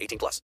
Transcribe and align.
18 0.00 0.16
plus. 0.16 0.40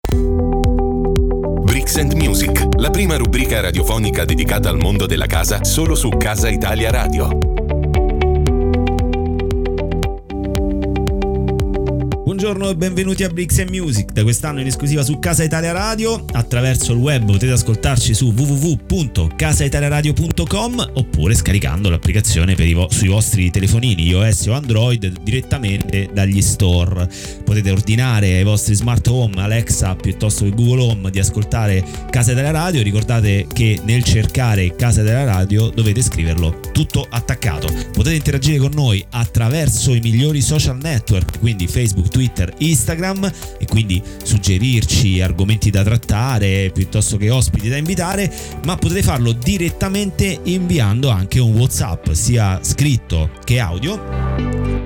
Bricks 1.64 1.96
and 1.96 2.14
Music, 2.14 2.68
la 2.76 2.90
prima 2.90 3.16
rubrica 3.16 3.60
radiofonica 3.60 4.24
dedicata 4.24 4.68
al 4.68 4.78
mondo 4.78 5.06
della 5.06 5.26
casa 5.26 5.62
solo 5.64 5.94
su 5.94 6.08
Casa 6.16 6.48
Italia 6.48 6.90
Radio. 6.90 7.51
Buongiorno 12.52 12.76
e 12.76 12.86
benvenuti 12.86 13.24
a 13.24 13.30
Bricks 13.30 13.64
Music, 13.70 14.12
da 14.12 14.24
quest'anno 14.24 14.60
in 14.60 14.66
esclusiva 14.66 15.02
su 15.02 15.18
Casa 15.18 15.42
Italia 15.42 15.72
Radio. 15.72 16.22
Attraverso 16.32 16.92
il 16.92 16.98
web 16.98 17.24
potete 17.24 17.52
ascoltarci 17.52 18.12
su 18.12 18.30
www.casaitaliaradio.com 18.30 20.90
oppure 20.92 21.34
scaricando 21.34 21.88
l'applicazione 21.88 22.54
vo- 22.74 22.90
sui 22.90 23.08
vostri 23.08 23.50
telefonini 23.50 24.06
iOS 24.06 24.48
o 24.48 24.52
Android 24.52 25.22
direttamente 25.22 26.10
dagli 26.12 26.42
store. 26.42 27.08
Potete 27.42 27.70
ordinare 27.70 28.34
ai 28.34 28.44
vostri 28.44 28.74
smart 28.74 29.06
home, 29.06 29.40
Alexa 29.40 29.94
piuttosto 29.94 30.44
che 30.44 30.50
Google 30.50 30.82
Home 30.82 31.10
di 31.10 31.20
ascoltare 31.20 31.82
Casa 32.10 32.32
Italia 32.32 32.50
Radio. 32.50 32.82
Ricordate 32.82 33.46
che 33.50 33.80
nel 33.84 34.04
cercare 34.04 34.76
Casa 34.76 35.00
Italia 35.00 35.24
Radio 35.24 35.70
dovete 35.70 36.02
scriverlo 36.02 36.60
tutto 36.72 37.06
attaccato. 37.08 37.72
Potete 37.92 38.14
interagire 38.14 38.58
con 38.58 38.72
noi 38.74 39.02
attraverso 39.08 39.94
i 39.94 40.00
migliori 40.00 40.42
social 40.42 40.76
network, 40.76 41.38
quindi 41.38 41.66
Facebook, 41.66 42.08
Twitter, 42.08 42.40
Instagram 42.58 43.30
e 43.58 43.66
quindi 43.66 44.00
suggerirci 44.22 45.20
argomenti 45.20 45.70
da 45.70 45.82
trattare 45.82 46.70
piuttosto 46.72 47.16
che 47.16 47.30
ospiti 47.30 47.68
da 47.68 47.76
invitare, 47.76 48.32
ma 48.64 48.76
potete 48.76 49.02
farlo 49.02 49.32
direttamente 49.32 50.38
inviando 50.44 51.10
anche 51.10 51.40
un 51.40 51.54
WhatsApp, 51.54 52.12
sia 52.12 52.60
scritto 52.62 53.30
che 53.44 53.58
audio, 53.58 54.00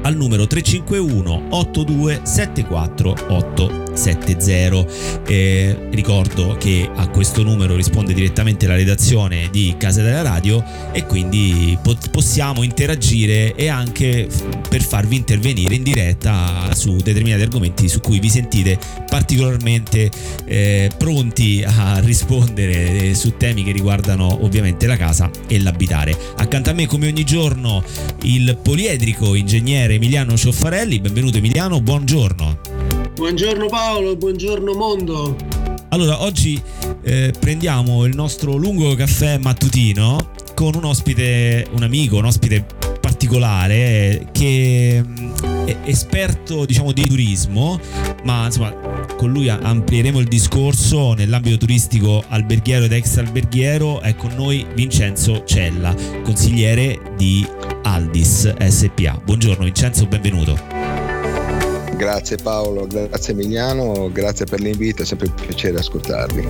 al 0.02 0.16
numero 0.16 0.46
351 0.46 1.48
8274 1.50 3.85
870. 3.96 5.24
Eh, 5.26 5.88
ricordo 5.90 6.56
che 6.58 6.88
a 6.94 7.08
questo 7.08 7.42
numero 7.42 7.74
risponde 7.74 8.12
direttamente 8.12 8.66
la 8.66 8.76
redazione 8.76 9.48
di 9.50 9.74
Casa 9.78 10.02
della 10.02 10.22
Radio 10.22 10.62
e 10.92 11.04
quindi 11.06 11.76
pot- 11.82 12.10
possiamo 12.10 12.62
interagire 12.62 13.54
e 13.54 13.68
anche 13.68 14.28
f- 14.28 14.44
per 14.68 14.82
farvi 14.82 15.16
intervenire 15.16 15.74
in 15.74 15.82
diretta 15.82 16.68
su 16.74 16.96
determinati 16.96 17.42
argomenti 17.42 17.88
su 17.88 18.00
cui 18.00 18.20
vi 18.20 18.28
sentite 18.28 18.78
particolarmente 19.08 20.10
eh, 20.44 20.90
pronti 20.96 21.64
a 21.66 21.98
rispondere 22.00 23.08
eh, 23.08 23.14
su 23.14 23.36
temi 23.36 23.64
che 23.64 23.72
riguardano 23.72 24.44
ovviamente 24.44 24.86
la 24.86 24.96
casa 24.96 25.30
e 25.48 25.60
l'abitare. 25.60 26.16
Accanto 26.36 26.70
a 26.70 26.72
me 26.74 26.86
come 26.86 27.08
ogni 27.08 27.24
giorno 27.24 27.82
il 28.22 28.58
poliedrico 28.62 29.34
ingegnere 29.34 29.94
Emiliano 29.94 30.36
Cioffarelli, 30.36 31.00
benvenuto 31.00 31.38
Emiliano, 31.38 31.80
buongiorno. 31.80 32.75
Buongiorno 33.16 33.66
Paolo, 33.68 34.14
buongiorno 34.14 34.74
mondo. 34.74 35.34
Allora, 35.88 36.20
oggi 36.22 36.60
eh, 37.02 37.32
prendiamo 37.40 38.04
il 38.04 38.14
nostro 38.14 38.56
lungo 38.56 38.94
caffè 38.94 39.38
mattutino 39.38 40.32
con 40.54 40.74
un 40.74 40.84
ospite, 40.84 41.66
un 41.72 41.82
amico, 41.82 42.18
un 42.18 42.26
ospite 42.26 42.66
particolare 43.00 44.28
che 44.32 45.02
mh, 45.02 45.64
è 45.64 45.76
esperto 45.84 46.66
diciamo 46.66 46.92
di 46.92 47.06
turismo, 47.06 47.80
ma 48.24 48.44
insomma 48.44 48.74
con 49.16 49.32
lui 49.32 49.48
amplieremo 49.48 50.18
il 50.18 50.28
discorso 50.28 51.14
nell'ambito 51.14 51.56
turistico 51.56 52.22
alberghiero 52.28 52.84
ed 52.84 52.92
extra 52.92 53.22
alberghiero. 53.22 54.02
È 54.02 54.14
con 54.14 54.34
noi 54.36 54.66
Vincenzo 54.74 55.42
Cella, 55.46 55.94
consigliere 56.22 57.00
di 57.16 57.46
Aldis 57.84 58.54
SPA. 58.58 59.18
Buongiorno 59.24 59.64
Vincenzo, 59.64 60.04
benvenuto. 60.04 60.75
Grazie 61.96 62.36
Paolo, 62.36 62.86
grazie 62.86 63.32
Emiliano, 63.32 64.10
grazie 64.12 64.44
per 64.44 64.60
l'invito, 64.60 65.02
è 65.02 65.06
sempre 65.06 65.28
un 65.28 65.34
piacere 65.34 65.78
ascoltarvi. 65.78 66.46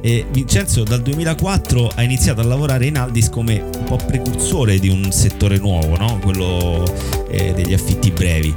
E 0.00 0.24
Vincenzo 0.30 0.84
dal 0.84 1.02
2004 1.02 1.92
ha 1.94 2.02
iniziato 2.02 2.40
a 2.40 2.44
lavorare 2.44 2.86
in 2.86 2.96
Aldis 2.96 3.28
come 3.28 3.60
un 3.60 3.84
po' 3.84 3.96
precursore 3.96 4.78
di 4.78 4.88
un 4.88 5.12
settore 5.12 5.58
nuovo, 5.58 5.98
no? 5.98 6.18
quello 6.22 6.82
eh, 7.28 7.52
degli 7.52 7.74
affitti 7.74 8.10
brevi. 8.10 8.54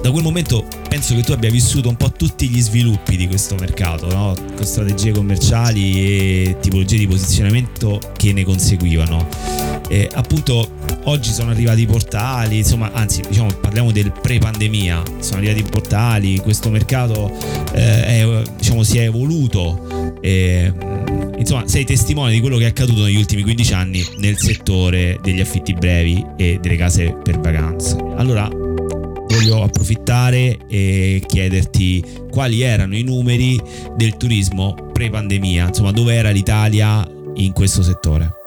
Da 0.00 0.10
quel 0.10 0.22
momento 0.22 0.64
penso 0.88 1.14
che 1.14 1.22
tu 1.22 1.32
abbia 1.32 1.50
vissuto 1.50 1.90
un 1.90 1.96
po' 1.96 2.12
tutti 2.12 2.48
gli 2.48 2.62
sviluppi 2.62 3.18
di 3.18 3.26
questo 3.26 3.54
mercato, 3.56 4.08
no? 4.08 4.34
con 4.56 4.64
strategie 4.64 5.12
commerciali 5.12 6.46
e 6.46 6.56
tipologie 6.60 6.96
di 6.96 7.06
posizionamento 7.06 8.00
che 8.16 8.32
ne 8.32 8.42
conseguivano. 8.42 9.77
E 9.88 10.08
appunto 10.12 10.70
oggi 11.04 11.30
sono 11.30 11.50
arrivati 11.50 11.82
i 11.82 11.86
portali, 11.86 12.58
insomma, 12.58 12.92
anzi, 12.92 13.22
diciamo 13.26 13.48
parliamo 13.60 13.90
del 13.92 14.12
pre-pandemia, 14.12 15.02
sono 15.18 15.38
arrivati 15.38 15.60
i 15.60 15.64
portali, 15.64 16.38
questo 16.38 16.70
mercato 16.70 17.32
eh, 17.72 18.04
è, 18.04 18.42
diciamo, 18.56 18.82
si 18.82 18.98
è 18.98 19.02
evoluto. 19.02 20.16
E, 20.20 20.72
insomma, 21.38 21.66
sei 21.66 21.84
testimone 21.84 22.32
di 22.32 22.40
quello 22.40 22.56
che 22.58 22.64
è 22.64 22.68
accaduto 22.68 23.04
negli 23.04 23.16
ultimi 23.16 23.42
15 23.42 23.72
anni 23.74 24.04
nel 24.18 24.36
settore 24.36 25.18
degli 25.22 25.40
affitti 25.40 25.72
brevi 25.72 26.24
e 26.36 26.58
delle 26.60 26.76
case 26.76 27.16
per 27.22 27.38
vacanze. 27.38 27.96
Allora, 28.16 28.48
voglio 29.28 29.62
approfittare 29.62 30.58
e 30.68 31.22
chiederti 31.26 32.04
quali 32.30 32.62
erano 32.62 32.96
i 32.96 33.02
numeri 33.02 33.60
del 33.96 34.16
turismo 34.16 34.74
pre-pandemia, 34.92 35.68
insomma, 35.68 35.92
dove 35.92 36.14
era 36.14 36.30
l'Italia 36.30 37.08
in 37.36 37.52
questo 37.52 37.82
settore. 37.82 38.37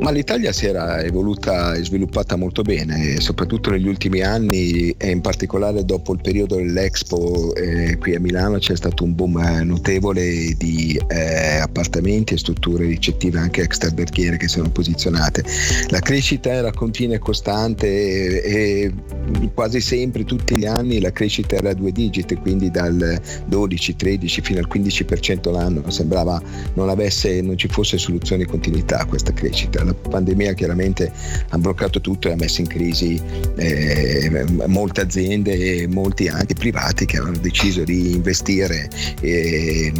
Ma 0.00 0.10
l'Italia 0.10 0.50
si 0.50 0.64
era 0.64 1.02
evoluta 1.02 1.74
e 1.74 1.84
sviluppata 1.84 2.34
molto 2.34 2.62
bene, 2.62 3.20
soprattutto 3.20 3.70
negli 3.70 3.86
ultimi 3.86 4.22
anni 4.22 4.90
e 4.96 5.10
in 5.10 5.20
particolare 5.20 5.84
dopo 5.84 6.14
il 6.14 6.20
periodo 6.22 6.56
dell'Expo 6.56 7.54
eh, 7.54 7.98
qui 7.98 8.14
a 8.14 8.20
Milano 8.20 8.56
c'è 8.56 8.74
stato 8.76 9.04
un 9.04 9.14
boom 9.14 9.38
eh, 9.38 9.62
notevole 9.62 10.54
di 10.56 10.98
eh, 11.06 11.58
appartamenti 11.58 12.32
e 12.32 12.38
strutture 12.38 12.86
ricettive 12.86 13.38
anche 13.38 13.60
extraalberghiere 13.60 14.38
che 14.38 14.48
sono 14.48 14.70
posizionate. 14.70 15.44
La 15.88 16.00
crescita 16.00 16.50
era 16.50 16.72
continua 16.72 17.16
e 17.16 17.18
costante 17.18 17.86
e, 17.86 18.42
e 18.42 19.50
quasi 19.52 19.82
sempre, 19.82 20.24
tutti 20.24 20.56
gli 20.56 20.64
anni, 20.64 21.00
la 21.00 21.12
crescita 21.12 21.56
era 21.56 21.70
a 21.70 21.74
due 21.74 21.92
digiti, 21.92 22.36
quindi 22.36 22.70
dal 22.70 23.20
12, 23.46 23.96
13 23.96 24.40
fino 24.40 24.60
al 24.60 24.68
15% 24.72 25.52
l'anno, 25.52 25.90
sembrava 25.90 26.40
non, 26.72 26.88
avesse, 26.88 27.42
non 27.42 27.58
ci 27.58 27.68
fosse 27.68 27.98
soluzione 27.98 28.44
di 28.44 28.48
continuità 28.48 29.00
a 29.00 29.04
questa 29.04 29.34
crescita. 29.34 29.88
La 29.90 30.08
pandemia 30.08 30.52
chiaramente 30.52 31.12
ha 31.48 31.58
bloccato 31.58 32.00
tutto 32.00 32.28
e 32.28 32.32
ha 32.32 32.36
messo 32.36 32.60
in 32.60 32.66
crisi 32.68 33.20
eh, 33.56 34.44
molte 34.66 35.00
aziende 35.00 35.52
e 35.52 35.88
molti 35.88 36.28
anche 36.28 36.54
privati 36.54 37.06
che 37.06 37.18
hanno 37.18 37.36
deciso 37.38 37.82
di 37.84 38.12
investire 38.12 38.88
eh, 39.20 39.92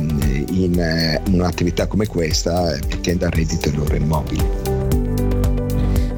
in 0.51 0.79
eh, 0.79 1.21
un'attività 1.31 1.87
come 1.87 2.07
questa 2.07 2.79
mettendo 2.89 3.27
a 3.27 3.31
reddito 3.31 3.69
i 3.69 3.73
loro 3.73 3.95
immobili. 3.95 4.45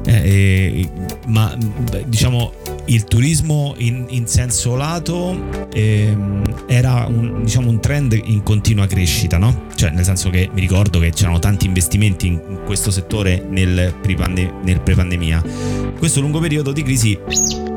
Eh, 0.05 0.89
ma 1.27 1.57
diciamo 2.05 2.51
il 2.85 3.05
turismo 3.05 3.73
in, 3.77 4.05
in 4.09 4.27
senso 4.27 4.75
lato 4.75 5.67
ehm, 5.71 6.65
era 6.67 7.05
un, 7.07 7.43
diciamo, 7.43 7.69
un 7.69 7.79
trend 7.79 8.19
in 8.23 8.43
continua 8.43 8.87
crescita, 8.87 9.37
no? 9.37 9.67
Cioè, 9.75 9.91
nel 9.91 10.03
senso 10.03 10.29
che 10.29 10.49
mi 10.51 10.59
ricordo 10.59 10.99
che 10.99 11.11
c'erano 11.11 11.39
tanti 11.39 11.65
investimenti 11.65 12.27
in, 12.27 12.61
questo 12.65 12.91
settore 12.91 13.45
nel, 13.49 13.93
pre-pande- 14.01 14.51
nel 14.63 14.81
pre-pandemia. 14.81 15.43
Questo 15.97 16.21
lungo 16.21 16.39
periodo 16.39 16.71
di 16.71 16.83
crisi 16.83 17.17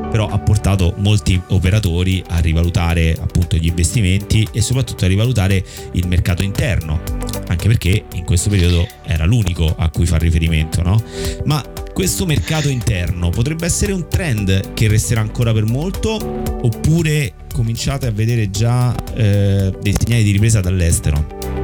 però 0.09 0.27
ha 0.27 0.39
portato 0.39 0.93
molti 0.97 1.39
operatori 1.49 2.23
a 2.29 2.39
rivalutare 2.39 3.15
appunto 3.19 3.57
gli 3.57 3.67
investimenti 3.67 4.47
e 4.51 4.61
soprattutto 4.61 5.05
a 5.05 5.07
rivalutare 5.07 5.63
il 5.91 6.07
mercato 6.07 6.43
interno, 6.43 7.01
anche 7.47 7.67
perché 7.67 8.05
in 8.13 8.23
questo 8.23 8.49
periodo 8.49 8.87
era 9.03 9.25
l'unico 9.25 9.75
a 9.77 9.89
cui 9.89 10.05
fa 10.05 10.17
riferimento, 10.17 10.81
no? 10.81 11.01
Ma 11.45 11.63
questo 11.97 12.27
mercato 12.27 12.69
interno 12.69 13.31
potrebbe 13.31 13.65
essere 13.65 13.91
un 13.91 14.07
trend 14.07 14.75
che 14.75 14.87
resterà 14.87 15.19
ancora 15.19 15.51
per 15.51 15.65
molto 15.65 16.43
oppure 16.61 17.33
cominciate 17.51 18.05
a 18.05 18.11
vedere 18.11 18.51
già 18.51 18.95
eh, 19.15 19.75
dei 19.81 19.95
segnali 19.97 20.21
di 20.21 20.29
ripresa 20.29 20.61
dall'estero? 20.61 21.56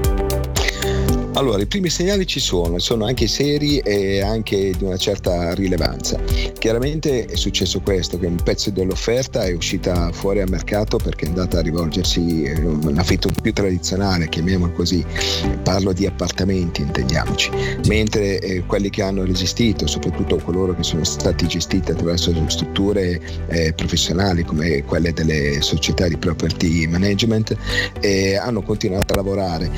Allora, 1.35 1.63
i 1.63 1.65
primi 1.65 1.89
segnali 1.89 2.27
ci 2.27 2.39
sono, 2.39 2.77
sono 2.77 3.05
anche 3.05 3.25
seri 3.27 3.79
e 3.79 4.21
anche 4.21 4.71
di 4.77 4.83
una 4.83 4.97
certa 4.97 5.55
rilevanza. 5.55 6.19
Chiaramente 6.59 7.25
è 7.25 7.35
successo 7.35 7.79
questo, 7.81 8.19
che 8.19 8.27
un 8.27 8.35
pezzo 8.35 8.69
dell'offerta 8.69 9.43
è 9.43 9.51
uscita 9.51 10.11
fuori 10.11 10.41
al 10.41 10.49
mercato 10.51 10.97
perché 10.97 11.25
è 11.25 11.29
andata 11.29 11.57
a 11.57 11.61
rivolgersi 11.61 12.45
a 12.55 12.59
un 12.59 12.97
affitto 12.99 13.29
più 13.41 13.51
tradizionale, 13.51 14.29
chiamiamolo 14.29 14.73
così, 14.73 15.03
parlo 15.63 15.91
di 15.91 16.05
appartamenti, 16.05 16.81
intendiamoci, 16.81 17.49
mentre 17.87 18.39
eh, 18.39 18.63
quelli 18.67 18.91
che 18.91 19.01
hanno 19.01 19.25
resistito, 19.25 19.87
soprattutto 19.87 20.37
coloro 20.37 20.75
che 20.75 20.83
sono 20.83 21.03
stati 21.03 21.47
gestiti 21.47 21.89
attraverso 21.89 22.31
strutture 22.47 23.19
eh, 23.47 23.73
professionali 23.73 24.43
come 24.43 24.83
quelle 24.83 25.11
delle 25.11 25.63
società 25.63 26.07
di 26.07 26.15
property 26.15 26.85
management, 26.85 27.57
eh, 28.01 28.35
hanno 28.35 28.61
continuato 28.61 29.13
a 29.13 29.15
lavorare. 29.15 29.71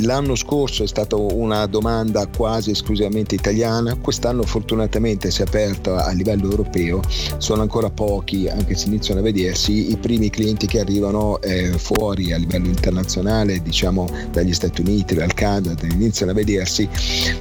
l'anno 0.00 0.34
scorso 0.34 0.65
scorso 0.66 0.82
è 0.82 0.86
stata 0.88 1.14
una 1.14 1.66
domanda 1.66 2.26
quasi 2.26 2.72
esclusivamente 2.72 3.36
italiana, 3.36 3.94
quest'anno 3.94 4.42
fortunatamente 4.42 5.30
si 5.30 5.42
è 5.42 5.44
aperta 5.46 6.04
a 6.04 6.10
livello 6.10 6.50
europeo, 6.50 7.00
sono 7.38 7.62
ancora 7.62 7.88
pochi 7.88 8.48
anche 8.48 8.74
se 8.74 8.88
iniziano 8.88 9.20
a 9.20 9.22
vedersi 9.22 9.92
i 9.92 9.96
primi 9.96 10.28
clienti 10.28 10.66
che 10.66 10.80
arrivano 10.80 11.40
eh, 11.40 11.70
fuori 11.78 12.32
a 12.32 12.36
livello 12.36 12.66
internazionale, 12.66 13.62
diciamo 13.62 14.08
dagli 14.32 14.52
Stati 14.52 14.80
Uniti, 14.80 15.14
dal 15.14 15.34
Canada, 15.34 15.86
iniziano 15.86 16.32
a 16.32 16.34
vedersi, 16.34 16.88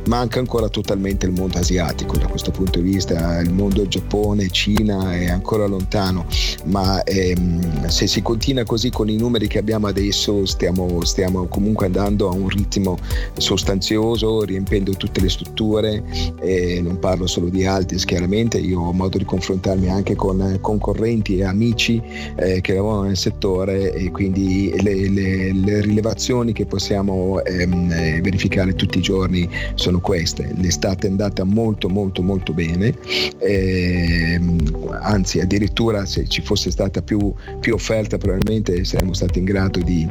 manca 0.05 0.37
ancora 0.37 0.69
totalmente 0.69 1.25
il 1.25 1.31
mondo 1.31 1.57
asiatico, 1.57 2.17
da 2.17 2.27
questo 2.27 2.51
punto 2.51 2.79
di 2.79 2.91
vista 2.91 3.39
il 3.39 3.51
mondo 3.51 3.87
Giappone, 3.87 4.49
Cina 4.51 5.13
è 5.13 5.29
ancora 5.29 5.65
lontano, 5.65 6.27
ma 6.65 7.03
ehm, 7.03 7.87
se 7.87 8.05
si 8.05 8.21
continua 8.21 8.63
così 8.65 8.91
con 8.91 9.09
i 9.09 9.17
numeri 9.17 9.47
che 9.47 9.57
abbiamo 9.57 9.87
adesso 9.87 10.45
stiamo, 10.45 11.03
stiamo 11.03 11.47
comunque 11.47 11.87
andando 11.87 12.29
a 12.29 12.33
un 12.33 12.47
ritmo 12.49 12.97
sostanzioso, 13.37 14.43
riempendo 14.43 14.91
tutte 14.93 15.21
le 15.21 15.29
strutture, 15.29 16.03
eh, 16.41 16.79
non 16.81 16.99
parlo 16.99 17.27
solo 17.27 17.49
di 17.49 17.65
Altis 17.65 18.05
chiaramente, 18.05 18.57
io 18.57 18.79
ho 18.79 18.91
modo 18.91 19.17
di 19.17 19.25
confrontarmi 19.25 19.89
anche 19.89 20.15
con 20.15 20.57
concorrenti 20.61 21.37
e 21.37 21.43
amici 21.43 22.01
eh, 22.35 22.61
che 22.61 22.73
lavorano 22.73 23.03
nel 23.03 23.17
settore 23.17 23.93
e 23.93 24.11
quindi 24.11 24.73
le, 24.81 25.09
le, 25.09 25.53
le 25.53 25.81
rilevazioni 25.81 26.53
che 26.53 26.65
possiamo 26.65 27.43
ehm, 27.43 27.91
eh, 27.91 28.21
verificare 28.21 28.73
tutti 28.75 28.97
i 28.97 29.01
giorni 29.01 29.49
sono 29.75 29.99
queste. 29.99 30.53
L'estate 30.57 31.07
è 31.07 31.09
andata 31.09 31.43
molto 31.43 31.89
molto 31.89 32.21
molto 32.21 32.53
bene, 32.53 32.93
ehm, 33.39 34.97
anzi 35.01 35.39
addirittura 35.39 36.05
se 36.05 36.27
ci 36.27 36.41
fosse 36.41 36.71
stata 36.71 37.01
più, 37.01 37.33
più 37.59 37.73
offerta 37.73 38.17
probabilmente 38.17 38.83
saremmo 38.83 39.13
stati 39.13 39.39
in 39.39 39.45
grado 39.45 39.79
di 39.79 40.07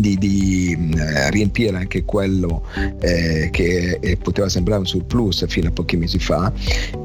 di, 0.00 0.16
di 0.16 0.92
eh, 0.96 1.30
riempire 1.30 1.76
anche 1.76 2.04
quello 2.04 2.62
eh, 3.00 3.48
che 3.50 3.98
eh, 4.00 4.16
poteva 4.16 4.48
sembrare 4.48 4.80
un 4.80 4.86
surplus 4.86 5.46
fino 5.48 5.68
a 5.68 5.70
pochi 5.72 5.96
mesi 5.96 6.18
fa. 6.18 6.52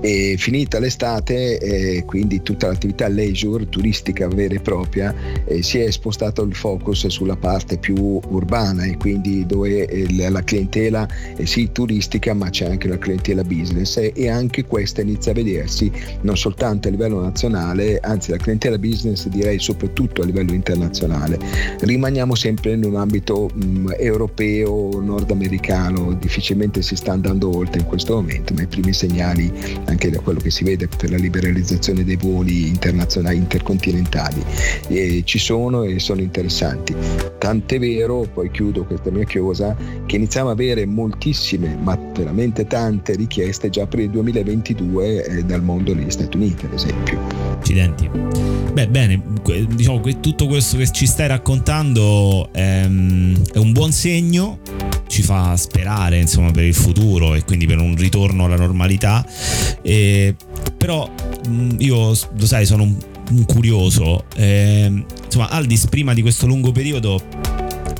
E 0.01 0.35
finita 0.37 0.79
l'estate 0.79 1.57
eh, 1.59 2.03
quindi 2.05 2.41
tutta 2.41 2.67
l'attività 2.67 3.07
leisure 3.07 3.69
turistica 3.69 4.27
vera 4.27 4.55
e 4.55 4.59
propria 4.59 5.13
eh, 5.45 5.61
si 5.61 5.79
è 5.79 5.89
spostato 5.91 6.43
il 6.43 6.55
focus 6.55 7.07
sulla 7.07 7.35
parte 7.35 7.77
più 7.77 8.19
urbana 8.27 8.83
e 8.83 8.97
quindi 8.97 9.45
dove 9.45 9.85
eh, 9.85 10.29
la 10.29 10.43
clientela 10.43 11.07
è 11.35 11.45
sì 11.45 11.71
turistica 11.71 12.33
ma 12.33 12.49
c'è 12.49 12.69
anche 12.69 12.87
la 12.87 12.97
clientela 12.97 13.43
business 13.43 13.97
e 14.13 14.29
anche 14.29 14.65
questa 14.65 15.01
inizia 15.01 15.31
a 15.31 15.35
vedersi 15.35 15.91
non 16.21 16.37
soltanto 16.37 16.87
a 16.87 16.91
livello 16.91 17.21
nazionale 17.21 17.99
anzi 18.01 18.31
la 18.31 18.37
clientela 18.37 18.77
business 18.77 19.27
direi 19.27 19.59
soprattutto 19.59 20.21
a 20.21 20.25
livello 20.25 20.53
internazionale. 20.53 21.39
Rimaniamo 21.79 22.35
sempre 22.35 22.75
in 22.83 22.93
un 22.93 22.99
ambito 22.99 23.49
mh, 23.53 23.65
mm, 23.65 23.87
europeo, 23.97 24.99
nordamericano, 25.01 26.13
difficilmente 26.13 26.81
si 26.81 26.95
sta 26.95 27.11
andando 27.11 27.55
oltre 27.55 27.81
in 27.81 27.85
questo 27.85 28.15
momento, 28.15 28.53
ma 28.53 28.61
i 28.63 28.67
primi 28.67 28.93
segnali, 28.93 29.51
anche 29.85 30.09
da 30.09 30.19
quello 30.19 30.39
che 30.39 30.51
si 30.51 30.63
vede 30.63 30.87
per 30.87 31.11
la 31.11 31.17
liberalizzazione 31.17 32.03
dei 32.03 32.15
voli 32.15 32.67
internazionali, 32.67 33.37
intercontinentali, 33.37 34.43
eh, 34.87 35.21
ci 35.25 35.39
sono 35.39 35.83
e 35.83 35.99
sono 35.99 36.21
interessanti. 36.21 36.95
Tant'è 37.37 37.79
vero, 37.79 38.27
poi 38.33 38.51
chiudo 38.51 38.85
questa 38.85 39.11
mia 39.11 39.25
chiosa, 39.25 39.75
che 40.05 40.15
iniziamo 40.15 40.49
ad 40.49 40.59
avere 40.59 40.85
moltissime, 40.85 41.77
ma 41.81 41.97
veramente 42.15 42.65
tante 42.65 43.15
richieste 43.15 43.69
già 43.69 43.87
per 43.87 43.99
il 43.99 44.09
2022 44.09 45.25
eh, 45.25 45.43
dal 45.43 45.63
mondo 45.63 45.93
degli 45.93 46.09
Stati 46.09 46.37
Uniti, 46.37 46.65
ad 46.65 46.73
esempio. 46.73 47.19
Accidenti. 47.57 48.09
Beh, 48.73 48.87
bene, 48.87 49.21
diciamo 49.69 49.99
che 50.01 50.19
tutto 50.19 50.47
questo 50.47 50.77
che 50.77 50.91
ci 50.91 51.05
stai 51.05 51.27
raccontando 51.27 52.49
ehm, 52.51 52.72
è 52.81 53.57
un 53.57 53.71
buon 53.71 53.91
segno, 53.91 54.59
ci 55.07 55.21
fa 55.21 55.55
sperare 55.57 56.19
insomma 56.19 56.51
per 56.51 56.63
il 56.63 56.73
futuro 56.73 57.35
e 57.35 57.43
quindi 57.43 57.65
per 57.65 57.79
un 57.79 57.95
ritorno 57.95 58.45
alla 58.45 58.57
normalità. 58.57 59.25
E, 59.81 60.35
però 60.77 61.09
io 61.77 62.07
lo 62.07 62.45
sai, 62.45 62.65
sono 62.65 62.83
un, 62.83 62.95
un 63.31 63.45
curioso. 63.45 64.25
Eh, 64.35 65.05
insomma, 65.25 65.49
Aldis 65.49 65.87
prima 65.87 66.13
di 66.13 66.21
questo 66.21 66.47
lungo 66.47 66.71
periodo 66.71 67.21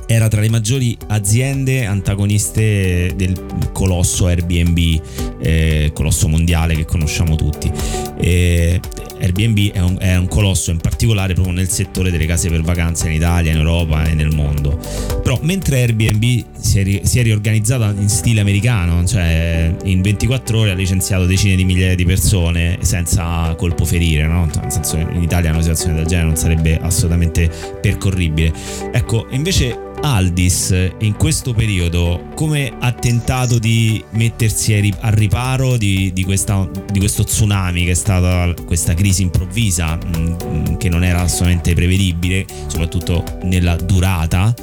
era 0.05 0.27
tra 0.27 0.41
le 0.41 0.49
maggiori 0.49 0.97
aziende 1.07 1.85
antagoniste 1.85 3.13
del 3.15 3.71
colosso 3.71 4.27
Airbnb, 4.27 5.01
eh, 5.41 5.91
colosso 5.93 6.27
mondiale 6.27 6.75
che 6.75 6.85
conosciamo 6.85 7.35
tutti. 7.35 7.71
E 8.19 8.79
Airbnb 9.19 9.71
è 9.71 9.79
un, 9.79 9.97
è 9.99 10.15
un, 10.15 10.27
colosso 10.27 10.71
in 10.71 10.77
particolare 10.77 11.33
proprio 11.33 11.53
nel 11.53 11.69
settore 11.69 12.11
delle 12.11 12.25
case 12.25 12.49
per 12.49 12.61
vacanze 12.61 13.07
in 13.07 13.13
Italia, 13.13 13.51
in 13.51 13.57
Europa 13.57 14.05
e 14.05 14.13
nel 14.13 14.33
mondo. 14.33 14.77
Però 15.23 15.39
mentre 15.41 15.79
Airbnb 15.79 16.43
si 16.59 16.79
è, 16.79 17.05
si 17.05 17.19
è 17.19 17.23
riorganizzata 17.23 17.93
in 17.97 18.09
stile 18.09 18.41
americano, 18.41 19.05
cioè 19.05 19.73
in 19.85 20.01
24 20.01 20.59
ore 20.59 20.71
ha 20.71 20.75
licenziato 20.75 21.25
decine 21.25 21.55
di 21.55 21.63
migliaia 21.63 21.95
di 21.95 22.05
persone 22.05 22.79
senza 22.81 23.55
colpo 23.55 23.85
ferire, 23.85 24.27
no? 24.27 24.45
nel 24.45 24.71
senso 24.71 24.97
in 24.97 25.21
Italia 25.21 25.51
una 25.51 25.61
situazione 25.61 25.95
del 25.95 26.05
genere 26.05 26.27
non 26.27 26.35
sarebbe 26.35 26.77
assolutamente 26.77 27.49
percorribile. 27.81 28.51
Ecco, 28.91 29.27
invece 29.29 29.91
Aldis 30.03 30.91
in 30.99 31.15
questo 31.15 31.53
periodo 31.53 32.31
come 32.35 32.73
ha 32.77 32.91
tentato 32.91 33.57
di 33.57 34.03
mettersi 34.11 34.93
a 34.99 35.09
riparo 35.11 35.77
di, 35.77 36.11
di, 36.11 36.25
questa, 36.25 36.69
di 36.91 36.99
questo 36.99 37.23
tsunami 37.23 37.85
che 37.85 37.91
è 37.91 37.95
stata 37.95 38.53
questa 38.65 38.93
crisi 38.93 39.21
improvvisa 39.21 39.95
mh, 39.95 40.35
mm, 40.43 40.75
che 40.75 40.89
non 40.89 41.05
era 41.05 41.21
assolutamente 41.21 41.73
prevedibile 41.73 42.45
soprattutto 42.67 43.23
nella 43.43 43.75
durata 43.77 44.53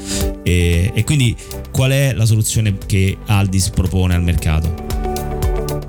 e, 0.50 1.04
quindi 1.04 1.36
qual 1.70 1.90
è 1.90 2.12
la 2.12 2.24
soluzione 2.24 2.76
che 2.86 3.16
Aldis 3.26 3.70
propone 3.70 4.14
al 4.14 4.22
mercato? 4.22 4.89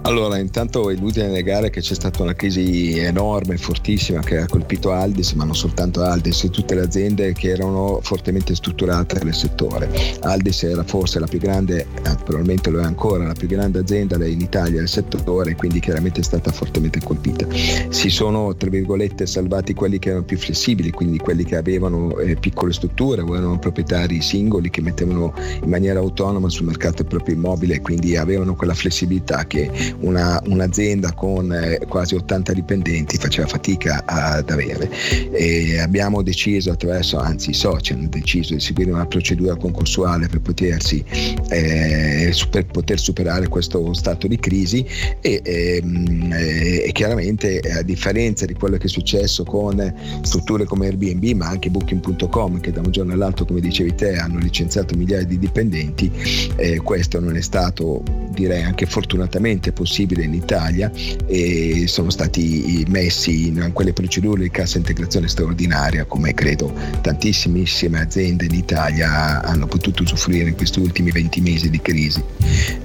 Allora, 0.04 0.40
intanto 0.40 0.90
è 0.90 0.96
inutile 0.96 1.28
negare 1.28 1.70
che 1.70 1.80
c'è 1.80 1.94
stata 1.94 2.24
una 2.24 2.34
crisi 2.34 2.98
enorme, 2.98 3.58
fortissima, 3.58 4.22
che 4.22 4.38
ha 4.38 4.48
colpito 4.48 4.92
Aldis, 4.92 5.34
ma 5.34 5.44
non 5.44 5.56
soltanto 5.56 6.02
Aldis, 6.02 6.50
tutte 6.52 6.74
le 6.74 6.82
aziende 6.82 7.34
che 7.34 7.50
erano 7.50 8.00
fortemente 8.02 8.56
strutturate 8.56 9.24
nel 9.24 9.36
settore. 9.36 9.90
Aldis 10.22 10.64
era 10.64 10.84
forse 10.84 11.20
la 11.20 11.28
più 11.28 11.38
grande, 11.38 11.86
probabilmente 12.24 12.72
lo 12.72 12.80
è 12.80 12.84
ancora, 12.84 13.28
la 13.28 13.34
più 13.34 13.48
grande 13.48 13.80
azienda 13.80 14.24
in 14.26 14.42
Italia 14.42 14.80
nel 14.80 14.90
settore, 14.90 15.56
quindi 15.56 15.80
chiaramente 15.80 16.22
è 16.22 16.24
stata 16.24 16.52
fortemente 16.52 17.00
colpita. 17.04 17.46
Si 17.90 18.10
sono, 18.10 18.56
tra 18.56 18.70
virgolette, 18.70 19.28
salvati 19.28 19.74
quelli 19.76 20.00
che 20.00 20.10
erano 20.10 20.26
più 20.26 20.38
flessibili, 20.38 20.90
quindi 20.90 21.20
quelli 21.20 21.44
che 21.44 21.58
avevano 21.58 22.18
eh, 22.18 22.36
piccole 22.36 22.74
strutture 22.74 23.22
o 23.22 23.36
erano 23.36 23.60
proprietari 23.60 24.22
singoli 24.22 24.72
che 24.72 24.82
mettevano 24.82 25.34
in 25.62 25.70
maniera 25.70 26.00
autonoma 26.00 26.50
sul 26.50 26.66
mercato 26.66 27.04
il 27.04 27.08
proprio 27.08 27.36
immobile 27.36 27.82
quindi 27.82 28.16
avevano 28.16 28.56
quella 28.56 28.74
flessibilità 28.74 29.46
che 29.46 29.91
una, 30.00 30.42
un'azienda 30.46 31.14
con 31.14 31.52
eh, 31.52 31.80
quasi 31.88 32.16
80 32.16 32.54
dipendenti 32.54 33.18
faceva 33.18 33.48
fatica 33.48 34.04
ad 34.06 34.50
avere. 34.50 34.90
E 35.32 35.80
abbiamo 35.80 36.22
deciso 36.22 36.72
attraverso, 36.72 37.18
anzi 37.18 37.52
i 37.52 37.54
soci 37.54 37.94
hanno 37.94 38.08
deciso 38.08 38.54
di 38.54 38.60
seguire 38.60 38.92
una 38.92 39.06
procedura 39.06 39.56
concorsuale 39.56 40.28
per, 40.28 40.42
potersi, 40.42 41.04
eh, 41.50 42.34
per 42.50 42.66
poter 42.66 43.00
superare 43.00 43.48
questo 43.48 43.94
stato 43.94 44.28
di 44.28 44.38
crisi 44.40 44.86
e, 45.22 45.42
ehm, 45.44 46.32
eh, 46.32 46.84
e, 46.88 46.92
chiaramente 46.92 47.60
a 47.60 47.82
differenza 47.82 48.46
di 48.46 48.54
quello 48.54 48.78
che 48.78 48.86
è 48.86 48.90
successo 48.90 49.44
con 49.44 49.94
strutture 50.22 50.66
come 50.66 50.88
Airbnb 50.88 51.38
ma 51.38 51.48
anche 51.48 51.70
Booking.com 51.70 52.60
che 52.60 52.72
da 52.72 52.82
un 52.82 52.92
giorno 52.92 53.14
all'altro 53.14 53.46
come 53.46 53.60
dicevi 53.60 53.96
te 53.96 54.16
hanno 54.16 54.40
licenziato 54.40 54.96
migliaia 54.96 55.26
di 55.26 55.40
dipendenti, 55.40 56.12
eh, 56.56 56.78
questo 56.78 57.20
non 57.20 57.36
è 57.36 57.42
stato 57.42 58.04
direi 58.32 58.64
anche 58.64 58.86
fortunatamente 58.86 59.72
possibile 59.82 60.24
in 60.24 60.36
Italia 60.36 60.92
e 61.26 61.86
sono 61.88 62.12
stati 62.12 62.86
messi 62.88 63.48
in 63.48 63.72
quelle 63.74 63.94
procedure 63.94 64.44
di 64.44 64.52
cassa 64.52 64.78
integrazione 64.78 65.28
straordinaria 65.28 66.06
come 66.06 66.36
credo 66.36 66.72
tantissime 67.02 67.66
aziende 68.00 68.46
in 68.46 68.54
Italia 68.54 69.42
hanno 69.42 69.66
potuto 69.66 70.04
usufruire 70.04 70.50
in 70.50 70.56
questi 70.56 70.80
ultimi 70.80 71.10
20 71.10 71.42
mesi 71.42 71.70
di 71.72 71.82
crisi. 71.82 72.24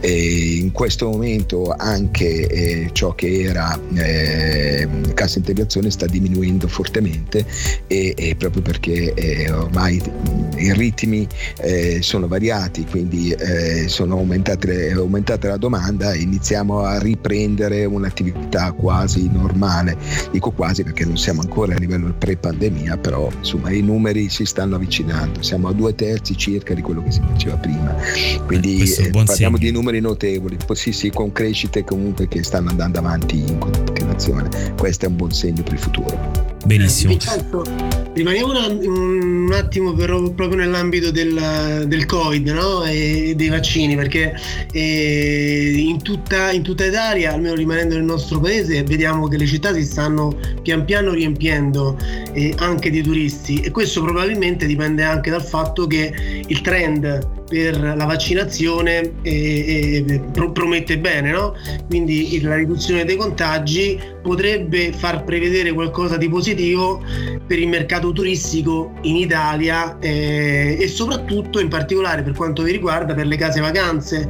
E 0.00 0.56
in 0.58 0.72
questo 0.72 1.10
momento 1.10 1.74
anche 1.76 2.46
eh, 2.46 2.88
ciò 2.92 3.14
che 3.14 3.42
era 3.42 3.78
eh, 3.94 4.88
cassa 5.12 5.36
integrazione 5.36 5.90
sta 5.90 6.06
diminuendo 6.06 6.66
fortemente 6.66 7.44
e, 7.86 8.14
e 8.16 8.36
proprio 8.36 8.62
perché 8.62 9.12
eh, 9.12 9.50
ormai 9.50 10.02
i 10.56 10.72
ritmi 10.72 11.28
eh, 11.58 12.00
sono 12.00 12.26
variati, 12.26 12.86
quindi 12.86 13.32
eh, 13.32 13.88
sono 13.88 14.14
aumentate, 14.14 14.88
è 14.88 14.92
aumentata 14.92 15.48
la 15.48 15.56
domanda 15.58 16.12
e 16.12 16.20
iniziamo 16.20 16.85
a 16.88 16.98
riprendere 16.98 17.84
un'attività 17.84 18.72
quasi 18.72 19.30
normale. 19.30 19.96
Dico 20.30 20.50
quasi 20.50 20.82
perché 20.82 21.04
non 21.04 21.16
siamo 21.16 21.40
ancora 21.40 21.74
a 21.74 21.78
livello 21.78 22.12
pre-pandemia, 22.16 22.96
però 22.98 23.30
insomma 23.36 23.70
i 23.70 23.82
numeri 23.82 24.28
si 24.28 24.44
stanno 24.44 24.76
avvicinando, 24.76 25.42
siamo 25.42 25.68
a 25.68 25.72
due 25.72 25.94
terzi 25.94 26.36
circa 26.36 26.74
di 26.74 26.82
quello 26.82 27.02
che 27.02 27.10
si 27.10 27.20
faceva 27.26 27.56
prima. 27.56 27.94
Quindi 28.46 28.82
eh, 28.82 29.10
parliamo 29.10 29.26
segno. 29.34 29.58
di 29.58 29.70
numeri 29.70 30.00
notevoli, 30.00 30.56
sì 30.72 30.92
sì 30.92 31.10
con 31.10 31.32
crescite 31.32 31.84
comunque 31.84 32.28
che 32.28 32.42
stanno 32.42 32.70
andando 32.70 32.98
avanti 32.98 33.38
in 33.38 33.58
continuazione. 33.58 34.74
Questo 34.76 35.06
è 35.06 35.08
un 35.08 35.16
buon 35.16 35.32
segno 35.32 35.62
per 35.62 35.72
il 35.72 35.78
futuro. 35.78 36.54
Benissimo. 36.64 37.16
Rimaniamo 38.16 38.52
un, 38.80 39.50
attimo 39.52 39.92
però 39.92 40.30
proprio 40.30 40.60
nell'ambito 40.60 41.10
del, 41.10 41.84
del 41.86 42.06
Covid 42.06 42.48
no? 42.48 42.82
e 42.84 43.34
dei 43.36 43.48
vaccini, 43.48 43.94
perché 43.94 44.34
in, 44.72 46.02
tutta, 46.02 46.50
in, 46.50 46.62
tutta, 46.62 46.86
Italia, 46.86 47.34
almeno 47.34 47.54
rimanendo 47.54 47.94
nel 47.94 48.04
nostro 48.04 48.40
paese, 48.40 48.82
vediamo 48.84 49.28
che 49.28 49.36
le 49.36 49.44
città 49.44 49.74
si 49.74 49.84
stanno 49.84 50.34
pian 50.62 50.86
piano 50.86 51.12
riempiendo 51.12 51.98
eh, 52.32 52.54
anche 52.56 52.88
di 52.88 53.02
turisti 53.02 53.60
e 53.60 53.70
questo 53.70 54.00
probabilmente 54.00 54.64
dipende 54.64 55.02
anche 55.02 55.28
dal 55.28 55.44
fatto 55.44 55.86
che 55.86 56.42
il 56.46 56.60
trend 56.62 57.35
per 57.48 57.78
la 57.78 58.04
vaccinazione 58.04 59.12
eh, 59.22 60.04
eh, 60.06 60.20
promette 60.52 60.98
bene, 60.98 61.30
no? 61.30 61.54
quindi 61.88 62.40
la 62.42 62.56
riduzione 62.56 63.04
dei 63.04 63.16
contagi 63.16 63.98
potrebbe 64.22 64.92
far 64.92 65.22
prevedere 65.22 65.72
qualcosa 65.72 66.16
di 66.16 66.28
positivo 66.28 67.02
per 67.46 67.58
il 67.58 67.68
mercato 67.68 68.12
turistico 68.12 68.92
in 69.02 69.16
Italia 69.16 69.98
eh, 70.00 70.76
e 70.80 70.88
soprattutto 70.88 71.60
in 71.60 71.68
particolare 71.68 72.22
per 72.22 72.34
quanto 72.34 72.64
vi 72.64 72.72
riguarda 72.72 73.14
per 73.14 73.26
le 73.26 73.36
case 73.36 73.60
vacanze. 73.60 74.28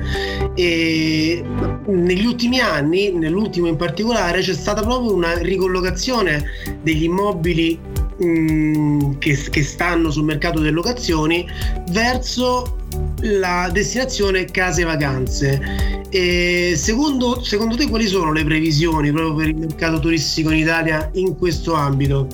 E 0.54 1.42
negli 1.86 2.26
ultimi 2.26 2.60
anni, 2.60 3.12
nell'ultimo 3.12 3.66
in 3.66 3.76
particolare, 3.76 4.40
c'è 4.40 4.54
stata 4.54 4.82
proprio 4.82 5.14
una 5.14 5.38
ricollocazione 5.38 6.44
degli 6.82 7.04
immobili 7.04 7.78
mh, 8.18 9.18
che, 9.18 9.34
che 9.50 9.62
stanno 9.62 10.10
sul 10.10 10.24
mercato 10.24 10.58
delle 10.58 10.72
locazioni 10.72 11.46
verso 11.90 12.84
la 13.20 13.68
destinazione 13.72 14.44
case 14.46 14.84
vacanze. 14.84 16.04
E 16.08 16.74
secondo, 16.76 17.42
secondo 17.42 17.76
te 17.76 17.88
quali 17.88 18.06
sono 18.06 18.32
le 18.32 18.44
previsioni 18.44 19.10
proprio 19.10 19.34
per 19.34 19.48
il 19.48 19.56
mercato 19.56 19.98
turistico 19.98 20.50
in 20.50 20.58
Italia 20.58 21.10
in 21.14 21.36
questo 21.36 21.74
ambito? 21.74 22.28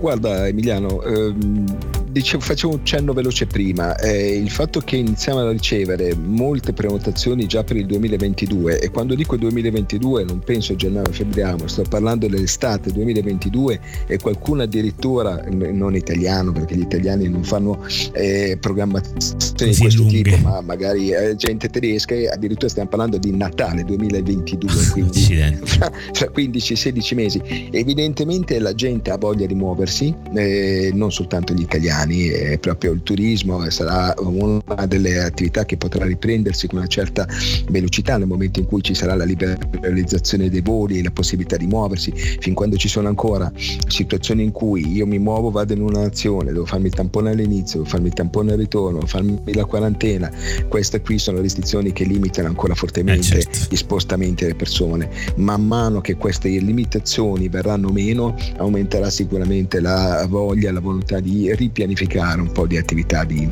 Guarda 0.00 0.48
Emiliano, 0.48 1.00
ehm, 1.02 1.64
dicevo, 2.12 2.42
facevo 2.42 2.74
un 2.74 2.84
cenno 2.84 3.12
veloce 3.12 3.46
prima, 3.46 3.96
eh, 3.96 4.36
il 4.36 4.50
fatto 4.50 4.80
che 4.80 4.96
iniziamo 4.96 5.40
a 5.40 5.50
ricevere 5.50 6.14
molte 6.14 6.72
prenotazioni 6.72 7.46
già 7.46 7.64
per 7.64 7.76
il 7.76 7.86
2022 7.86 8.80
e 8.80 8.90
quando 8.90 9.14
dico 9.14 9.36
2022 9.36 10.24
non 10.24 10.40
penso 10.40 10.74
a 10.74 10.76
gennaio-febbraio, 10.76 11.66
sto 11.66 11.82
parlando 11.88 12.28
dell'estate 12.28 12.92
2022 12.92 13.80
e 14.06 14.18
qualcuno 14.18 14.62
addirittura, 14.62 15.42
non 15.48 15.96
italiano 15.96 16.52
perché 16.52 16.76
gli 16.76 16.82
italiani 16.82 17.28
non 17.28 17.42
fanno 17.42 17.84
eh, 18.12 18.58
programmazioni 18.60 19.72
di 19.72 19.76
questo 19.76 20.02
lunghe. 20.02 20.22
tipo, 20.22 20.36
ma 20.36 20.60
magari 20.60 21.10
eh, 21.10 21.34
gente 21.34 21.68
tedesca 21.68 22.14
e 22.14 22.28
addirittura 22.28 22.68
stiamo 22.68 22.90
parlando 22.90 23.16
di 23.16 23.34
Natale 23.34 23.84
2022, 23.84 24.72
quindi 24.92 25.20
fra, 25.64 25.90
fra 26.12 26.30
15-16 26.34 27.14
mesi. 27.14 27.68
Evidentemente 27.70 28.58
la 28.58 28.74
gente 28.74 29.10
ha 29.10 29.16
voglia 29.16 29.46
di 29.46 29.54
muoversi, 29.54 30.14
eh, 30.34 30.90
non 30.92 31.10
soltanto 31.10 31.54
gli 31.54 31.62
italiani 31.62 32.01
italiani 32.02 32.28
e 32.28 32.58
proprio 32.58 32.92
il 32.92 33.02
turismo 33.02 33.68
sarà 33.70 34.14
una 34.18 34.60
delle 34.86 35.22
attività 35.22 35.64
che 35.64 35.76
potrà 35.76 36.04
riprendersi 36.04 36.66
con 36.66 36.78
una 36.78 36.86
certa 36.86 37.26
velocità 37.68 38.16
nel 38.18 38.26
momento 38.26 38.60
in 38.60 38.66
cui 38.66 38.82
ci 38.82 38.94
sarà 38.94 39.14
la 39.14 39.24
liberalizzazione 39.24 40.48
dei 40.48 40.60
voli 40.60 40.98
e 40.98 41.02
la 41.02 41.10
possibilità 41.10 41.56
di 41.56 41.66
muoversi, 41.66 42.12
fin 42.12 42.54
quando 42.54 42.76
ci 42.76 42.88
sono 42.88 43.08
ancora 43.08 43.50
situazioni 43.88 44.42
in 44.42 44.52
cui 44.52 44.90
io 44.92 45.06
mi 45.06 45.18
muovo, 45.18 45.50
vado 45.50 45.72
in 45.72 45.82
una 45.82 46.00
nazione, 46.00 46.52
devo 46.52 46.66
farmi 46.66 46.86
il 46.86 46.94
tampone 46.94 47.30
all'inizio, 47.30 47.78
devo 47.78 47.90
farmi 47.90 48.08
il 48.08 48.14
tampone 48.14 48.52
al 48.52 48.58
ritorno, 48.58 48.98
devo 48.98 49.06
farmi 49.06 49.40
la 49.52 49.64
quarantena, 49.64 50.30
queste 50.68 51.00
qui 51.00 51.18
sono 51.18 51.40
restrizioni 51.40 51.92
che 51.92 52.04
limitano 52.04 52.48
ancora 52.48 52.74
fortemente 52.74 53.38
eh 53.38 53.42
certo. 53.42 53.66
gli 53.70 53.76
spostamenti 53.76 54.44
delle 54.44 54.56
persone. 54.56 55.10
Man 55.36 55.66
mano 55.66 56.00
che 56.00 56.16
queste 56.16 56.48
limitazioni 56.48 57.48
verranno 57.48 57.90
meno, 57.90 58.34
aumenterà 58.56 59.10
sicuramente 59.10 59.80
la 59.80 60.26
voglia, 60.28 60.72
la 60.72 60.80
volontà 60.80 61.20
di 61.20 61.54
ripianificare 61.54 61.91
pianificare 61.92 62.40
un 62.40 62.50
po' 62.50 62.66
di 62.66 62.76
attività 62.76 63.24
di 63.24 63.48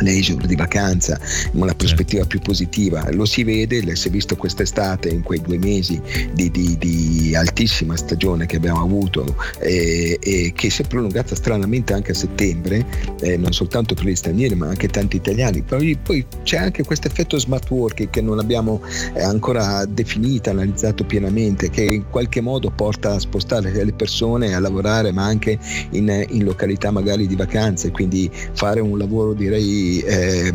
leisure, 0.00 0.46
di 0.46 0.56
vacanza, 0.56 1.18
una 1.52 1.74
prospettiva 1.74 2.22
certo. 2.22 2.28
più 2.28 2.40
positiva. 2.40 3.08
Lo 3.12 3.24
si 3.24 3.44
vede, 3.44 3.94
si 3.96 4.08
è 4.08 4.10
visto 4.10 4.36
quest'estate 4.36 5.08
in 5.08 5.22
quei 5.22 5.40
due 5.40 5.58
mesi 5.58 6.00
di, 6.32 6.50
di, 6.50 6.76
di 6.78 7.34
altissima 7.34 7.96
stagione 7.96 8.46
che 8.46 8.56
abbiamo 8.56 8.82
avuto 8.82 9.36
eh, 9.60 10.18
e 10.20 10.52
che 10.54 10.70
si 10.70 10.82
è 10.82 10.86
prolungata 10.86 11.34
stranamente 11.34 11.92
anche 11.92 12.12
a 12.12 12.14
settembre, 12.14 12.84
eh, 13.20 13.36
non 13.36 13.52
soltanto 13.52 13.94
per 13.94 14.06
gli 14.06 14.14
stranieri 14.14 14.54
ma 14.54 14.68
anche 14.68 14.88
tanti 14.88 15.16
italiani. 15.16 15.62
Poi, 15.62 15.98
poi 16.02 16.24
c'è 16.42 16.56
anche 16.56 16.84
questo 16.84 17.08
effetto 17.08 17.38
smart 17.38 17.70
working 17.70 18.10
che 18.10 18.20
non 18.20 18.38
abbiamo 18.38 18.80
eh, 19.14 19.22
ancora 19.22 19.84
definito, 19.84 20.50
analizzato 20.50 21.04
pienamente, 21.04 21.70
che 21.70 21.82
in 21.82 22.04
qualche 22.10 22.40
modo 22.40 22.70
porta 22.70 23.14
a 23.14 23.18
spostare 23.18 23.72
le 23.72 23.92
persone 23.92 24.54
a 24.54 24.60
lavorare 24.60 25.12
ma 25.12 25.24
anche 25.24 25.58
in, 25.90 26.26
in 26.28 26.44
località 26.44 26.90
magari 26.90 27.26
di 27.26 27.36
vacanze, 27.36 27.90
quindi 27.90 28.30
fare 28.52 28.80
un 28.80 28.98
lavoro 28.98 29.32
direi 29.32 29.85
eh, 30.00 30.52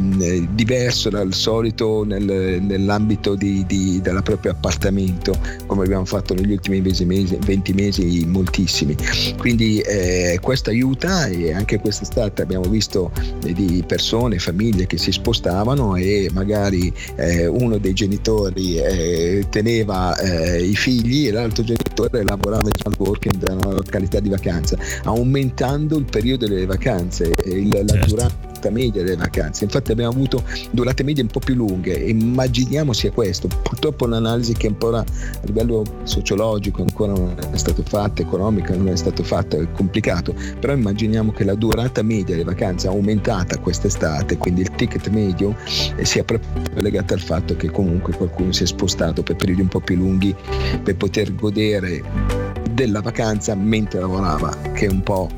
diverso 0.54 1.10
dal 1.10 1.34
solito 1.34 2.04
nel, 2.04 2.62
nell'ambito 2.62 3.36
di, 3.36 3.66
di, 3.66 4.00
del 4.02 4.22
proprio 4.24 4.52
appartamento, 4.52 5.38
come 5.66 5.84
abbiamo 5.84 6.06
fatto 6.06 6.34
negli 6.34 6.52
ultimi 6.52 6.82
20 6.82 7.06
mesi, 7.06 7.38
20 7.40 7.74
mesi 7.74 8.26
moltissimi. 8.26 8.96
Quindi 9.38 9.80
eh, 9.80 10.40
questo 10.42 10.70
aiuta 10.70 11.28
e 11.28 11.54
anche 11.54 11.80
quest'estate 11.80 12.42
abbiamo 12.42 12.70
visto 12.70 13.12
eh, 13.44 13.54
di 13.54 13.84
persone, 13.86 14.40
famiglie 14.40 14.88
che 14.88 14.98
si 14.98 15.12
spostavano 15.12 15.96
e 15.96 16.30
magari 16.34 16.94
eh, 17.16 17.48
uno 17.48 17.78
dei 17.78 17.94
genitori 17.94 18.78
eh, 18.78 19.46
teneva 19.50 20.18
eh, 20.18 20.64
i 20.64 20.76
figli 20.76 21.28
e 21.28 21.32
l'altro 21.32 21.64
genitore 21.64 22.24
lavorava 22.24 22.68
in 22.68 22.76
smart 22.76 23.00
working 23.00 23.42
nella 23.42 23.74
località 23.74 24.20
di 24.20 24.30
vacanza, 24.30 24.78
aumentando 25.04 25.98
il 25.98 26.06
periodo 26.06 26.48
delle 26.48 26.66
vacanze, 26.66 27.34
il, 27.46 27.72
certo. 27.72 28.16
la 28.16 28.51
durata 28.62 28.70
media 28.70 29.04
delle 29.04 29.16
vacanze. 29.16 29.64
Infatti 29.64 29.92
abbiamo 29.92 30.12
avuto 30.12 30.44
durate 30.70 31.04
medie 31.04 31.24
un 31.24 31.30
po' 31.30 31.40
più 31.40 31.56
lunghe. 31.56 31.94
Immaginiamo 31.94 32.94
sia 32.94 33.12
questo. 33.12 33.48
Purtroppo 33.48 34.06
un'analisi 34.06 34.54
che 34.54 34.68
ancora 34.68 35.00
a 35.00 35.06
livello 35.46 35.84
sociologico 36.04 36.82
ancora 36.82 37.14
non 37.14 37.36
è 37.52 37.58
stata 37.58 37.82
fatta, 37.84 38.22
economica 38.22 38.76
non 38.76 38.90
è 38.90 38.96
stata 38.96 39.24
fatta, 39.24 39.58
è 39.58 39.72
complicato. 39.72 40.36
Però 40.60 40.74
immaginiamo 40.74 41.32
che 41.32 41.44
la 41.44 41.56
durata 41.56 42.04
media 42.04 42.36
delle 42.36 42.46
vacanze 42.46 42.88
è 42.88 42.92
aumentata 42.92 43.58
quest'estate, 43.58 44.38
quindi 44.38 44.62
il 44.62 44.72
ticket 44.72 45.10
medio 45.10 45.56
eh, 45.96 46.06
sia 46.06 46.24
proprio 46.24 46.50
legato 46.76 47.14
al 47.14 47.22
fatto 47.22 47.56
che 47.56 47.72
comunque 47.72 48.14
qualcuno 48.14 48.52
si 48.52 48.64
è 48.64 48.68
spostato 48.68 49.24
per 49.24 49.36
periodi 49.36 49.62
un 49.62 49.68
po' 49.68 49.80
più 49.80 49.96
lunghi 49.96 50.36
per 50.84 50.96
poter 50.96 51.34
godere 51.34 52.04
della 52.72 53.02
vacanza 53.02 53.56
mentre 53.56 54.00
lavorava, 54.00 54.56
che 54.74 54.86
è 54.86 54.90
un 54.90 55.02
po' 55.02 55.30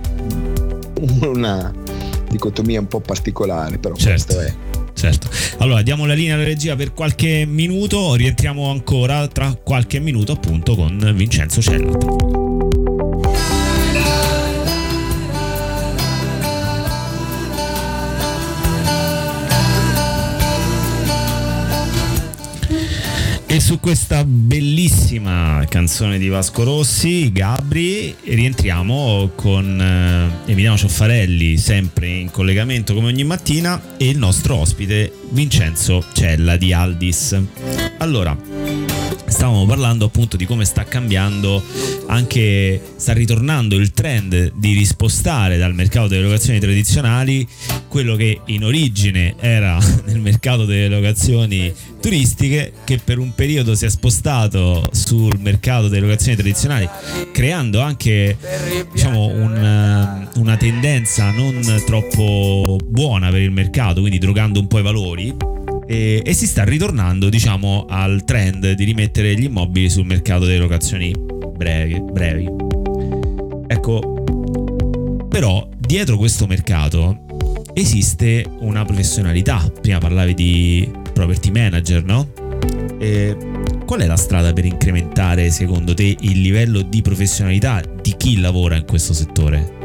una 1.21 1.71
dicotomia 2.33 2.79
un 2.79 2.87
po' 2.87 2.99
particolare, 2.99 3.77
però 3.77 3.95
certo. 3.95 4.35
questo 4.35 4.39
è. 4.41 4.53
Certo. 4.93 5.27
Allora 5.57 5.81
diamo 5.81 6.05
la 6.05 6.13
linea 6.13 6.35
alla 6.35 6.43
regia 6.43 6.75
per 6.75 6.93
qualche 6.93 7.45
minuto, 7.47 8.15
rientriamo 8.15 8.69
ancora 8.69 9.27
tra 9.27 9.53
qualche 9.55 9.99
minuto 9.99 10.33
appunto 10.33 10.75
con 10.75 11.13
Vincenzo 11.15 11.61
Cella. 11.61 12.42
E 23.53 23.59
su 23.59 23.79
questa 23.79 24.25
bellissima 24.25 25.63
canzone 25.69 26.17
di 26.17 26.27
Vasco 26.27 26.63
Rossi, 26.63 27.31
Gabri, 27.31 28.15
rientriamo 28.23 29.33
con 29.35 29.79
eh, 29.79 30.51
Emiliano 30.51 30.75
Cioffarelli, 30.75 31.55
sempre 31.57 32.07
in 32.07 32.31
collegamento 32.31 32.95
come 32.95 33.09
ogni 33.09 33.23
mattina, 33.23 33.79
e 33.97 34.09
il 34.09 34.17
nostro 34.17 34.55
ospite 34.55 35.13
Vincenzo 35.29 36.03
Cella 36.13 36.57
di 36.57 36.73
Aldis. 36.73 37.39
Allora, 37.99 38.35
stavamo 39.33 39.65
parlando 39.65 40.05
appunto 40.05 40.37
di 40.37 40.45
come 40.45 40.63
sta 40.63 40.85
cambiando 40.85 41.61
anche 42.05 42.79
sta 42.95 43.13
ritornando 43.13 43.75
il 43.75 43.91
trend 43.91 44.53
di 44.55 44.73
rispostare 44.73 45.57
dal 45.57 45.73
mercato 45.73 46.07
delle 46.07 46.21
locazioni 46.21 46.59
tradizionali 46.59 47.45
quello 47.87 48.15
che 48.15 48.41
in 48.45 48.63
origine 48.63 49.33
era 49.39 49.79
nel 50.05 50.19
mercato 50.19 50.65
delle 50.65 50.87
locazioni 50.87 51.73
turistiche 51.99 52.73
che 52.83 52.99
per 53.03 53.17
un 53.17 53.33
periodo 53.33 53.73
si 53.73 53.85
è 53.85 53.89
spostato 53.89 54.87
sul 54.91 55.39
mercato 55.39 55.87
delle 55.87 56.05
locazioni 56.05 56.37
tradizionali 56.37 56.87
creando 57.33 57.81
anche 57.81 58.37
diciamo 58.91 59.25
un, 59.25 60.27
una 60.35 60.57
tendenza 60.57 61.31
non 61.31 61.59
troppo 61.87 62.77
buona 62.85 63.31
per 63.31 63.41
il 63.41 63.51
mercato 63.51 64.01
quindi 64.01 64.19
drogando 64.19 64.59
un 64.59 64.67
po' 64.67 64.77
i 64.77 64.83
valori 64.83 65.52
e, 65.85 66.21
e, 66.23 66.33
si 66.33 66.47
sta 66.47 66.63
ritornando 66.63 67.29
diciamo 67.29 67.85
al 67.87 68.23
trend 68.23 68.71
di 68.71 68.83
rimettere 68.83 69.35
gli 69.35 69.43
immobili 69.43 69.89
sul 69.89 70.05
mercato 70.05 70.45
delle 70.45 70.59
locazioni 70.59 71.13
brevi, 71.55 72.01
brevi. 72.01 72.49
ecco 73.67 74.23
però 75.29 75.67
dietro 75.77 76.17
questo 76.17 76.45
mercato 76.47 77.25
esiste 77.73 78.45
una 78.59 78.85
professionalità 78.85 79.71
prima 79.81 79.97
parlavi 79.97 80.33
di 80.33 80.91
property 81.13 81.51
manager 81.51 82.03
no? 82.03 82.31
E 82.99 83.35
qual 83.85 84.01
è 84.01 84.05
la 84.05 84.15
strada 84.15 84.53
per 84.53 84.65
incrementare 84.65 85.49
secondo 85.49 85.93
te 85.93 86.15
il 86.19 86.41
livello 86.41 86.81
di 86.81 87.01
professionalità 87.01 87.81
di 88.01 88.15
chi 88.15 88.39
lavora 88.39 88.75
in 88.75 88.85
questo 88.85 89.13
settore? 89.13 89.81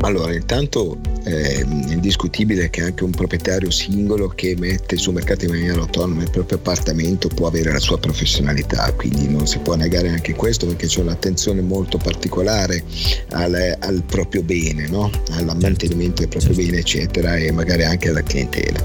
Allora, 0.00 0.32
intanto 0.34 0.98
è 1.24 1.64
indiscutibile 1.64 2.70
che 2.70 2.82
anche 2.82 3.04
un 3.04 3.10
proprietario 3.10 3.70
singolo 3.70 4.28
che 4.28 4.54
mette 4.58 4.96
sul 4.96 5.14
mercato 5.14 5.44
in 5.44 5.52
maniera 5.52 5.80
autonoma 5.80 6.22
il 6.22 6.30
proprio 6.30 6.58
appartamento 6.58 7.28
può 7.28 7.46
avere 7.46 7.72
la 7.72 7.78
sua 7.78 7.98
professionalità, 7.98 8.92
quindi 8.94 9.28
non 9.28 9.46
si 9.46 9.58
può 9.58 9.74
negare 9.74 10.08
anche 10.08 10.34
questo 10.34 10.66
perché 10.66 10.86
c'è 10.86 11.00
un'attenzione 11.00 11.60
molto 11.60 11.98
particolare 11.98 12.82
al, 13.30 13.76
al 13.78 14.02
proprio 14.04 14.42
bene, 14.42 14.88
no? 14.88 15.10
al 15.30 15.56
mantenimento 15.60 16.20
del 16.22 16.28
proprio 16.28 16.54
bene, 16.54 16.78
eccetera, 16.78 17.36
e 17.36 17.52
magari 17.52 17.84
anche 17.84 18.08
alla 18.08 18.22
clientela. 18.22 18.84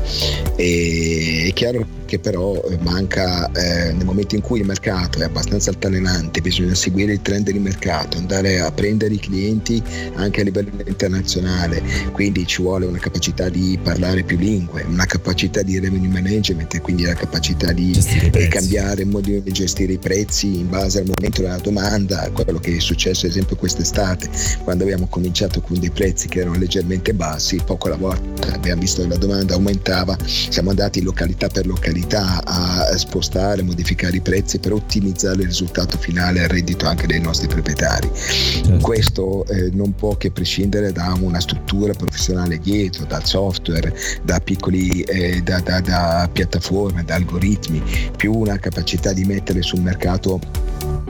E 0.56 1.48
è 1.50 1.54
chiaro 1.54 1.86
che 2.08 2.18
però 2.18 2.60
manca 2.80 3.52
eh, 3.52 3.92
nel 3.92 4.06
momento 4.06 4.34
in 4.34 4.42
cui 4.42 4.62
il 4.62 4.66
mercato 4.66 5.20
è 5.20 5.26
abbastanza 5.26 5.70
altalenante, 5.70 6.42
bisogna 6.42 6.74
seguire 6.74 7.14
il 7.14 7.22
trend 7.22 7.46
del 7.46 7.60
mercato, 7.60 8.18
andare 8.18 8.60
a 8.60 8.72
prendere 8.72 9.14
i 9.14 9.20
clienti 9.20 9.84
anche 10.16 10.42
a 10.42 10.44
livello 10.46 10.72
internazionale, 10.88 11.84
quindi 12.14 12.48
ci 12.48 12.62
vuole 12.62 12.86
una 12.86 12.98
capacità 12.98 13.50
di 13.50 13.78
parlare 13.84 14.24
più 14.24 14.38
lingue, 14.38 14.84
una 14.88 15.06
capacità 15.06 15.62
di 15.62 15.78
revenue 15.80 16.08
management 16.08 16.74
e 16.74 16.82
quindi 16.82 17.04
la 17.04 17.14
capacità 17.14 17.72
di 17.74 17.94
eh, 18.32 18.48
cambiare 18.48 19.02
il 19.02 19.10
modo 19.10 19.30
di 19.30 19.52
gestire 19.52 19.94
i 19.94 19.98
prezzi 20.00 20.60
in 20.60 20.70
base 20.70 21.00
al 21.00 21.06
momento 21.06 21.42
della 21.42 21.58
domanda, 21.58 22.32
quello 22.32 22.60
che 22.60 22.78
è 22.78 22.80
successo 22.80 23.26
ad 23.26 23.34
esempio 23.34 23.58
quest'estate 23.58 24.30
quando 24.64 24.84
abbiamo 24.84 25.08
cominciato 25.08 25.60
con 25.60 25.78
dei 25.78 25.92
prezzi 25.92 26.30
che 26.30 26.40
erano 26.40 26.58
leggermente 26.58 27.14
bassi, 27.14 27.62
poco 27.64 27.88
alla 27.88 27.98
volta 27.98 28.54
abbiamo 28.54 28.80
visto 28.80 29.02
che 29.02 29.10
la 29.10 29.18
domanda 29.18 29.56
aumentava, 29.56 30.18
siamo 30.26 30.70
andati 30.70 31.02
località 31.02 31.50
per 31.50 31.68
località 31.68 31.97
possibilità 31.98 32.44
a 32.44 32.98
spostare, 32.98 33.64
modificare 33.64 34.18
i 34.18 34.22
prezzi 34.22 34.60
per 34.60 34.74
ottimizzare 34.74 35.42
il 35.42 35.48
risultato 35.48 35.98
finale 35.98 36.44
al 36.44 36.50
reddito 36.50 36.86
anche 36.86 37.08
dei 37.08 37.20
nostri 37.20 37.48
proprietari. 37.48 38.10
Certo. 38.14 38.78
Questo 38.78 39.46
eh, 39.48 39.70
non 39.74 39.96
può 39.96 40.16
che 40.16 40.32
prescindere 40.32 40.92
da 40.92 41.16
una 41.20 41.40
struttura 41.40 41.94
professionale 41.94 42.60
dietro, 42.60 43.06
dal 43.06 43.26
software, 43.26 43.94
da 44.24 44.40
piccoli 44.40 45.02
eh, 45.02 45.42
da, 45.42 45.60
da, 45.60 45.82
da 45.82 46.30
piattaforme, 46.32 47.04
da 47.04 47.16
algoritmi, 47.16 47.82
più 48.16 48.34
una 48.34 48.58
capacità 48.58 49.14
di 49.14 49.26
mettere 49.26 49.62
sul 49.62 49.82
mercato 49.82 50.40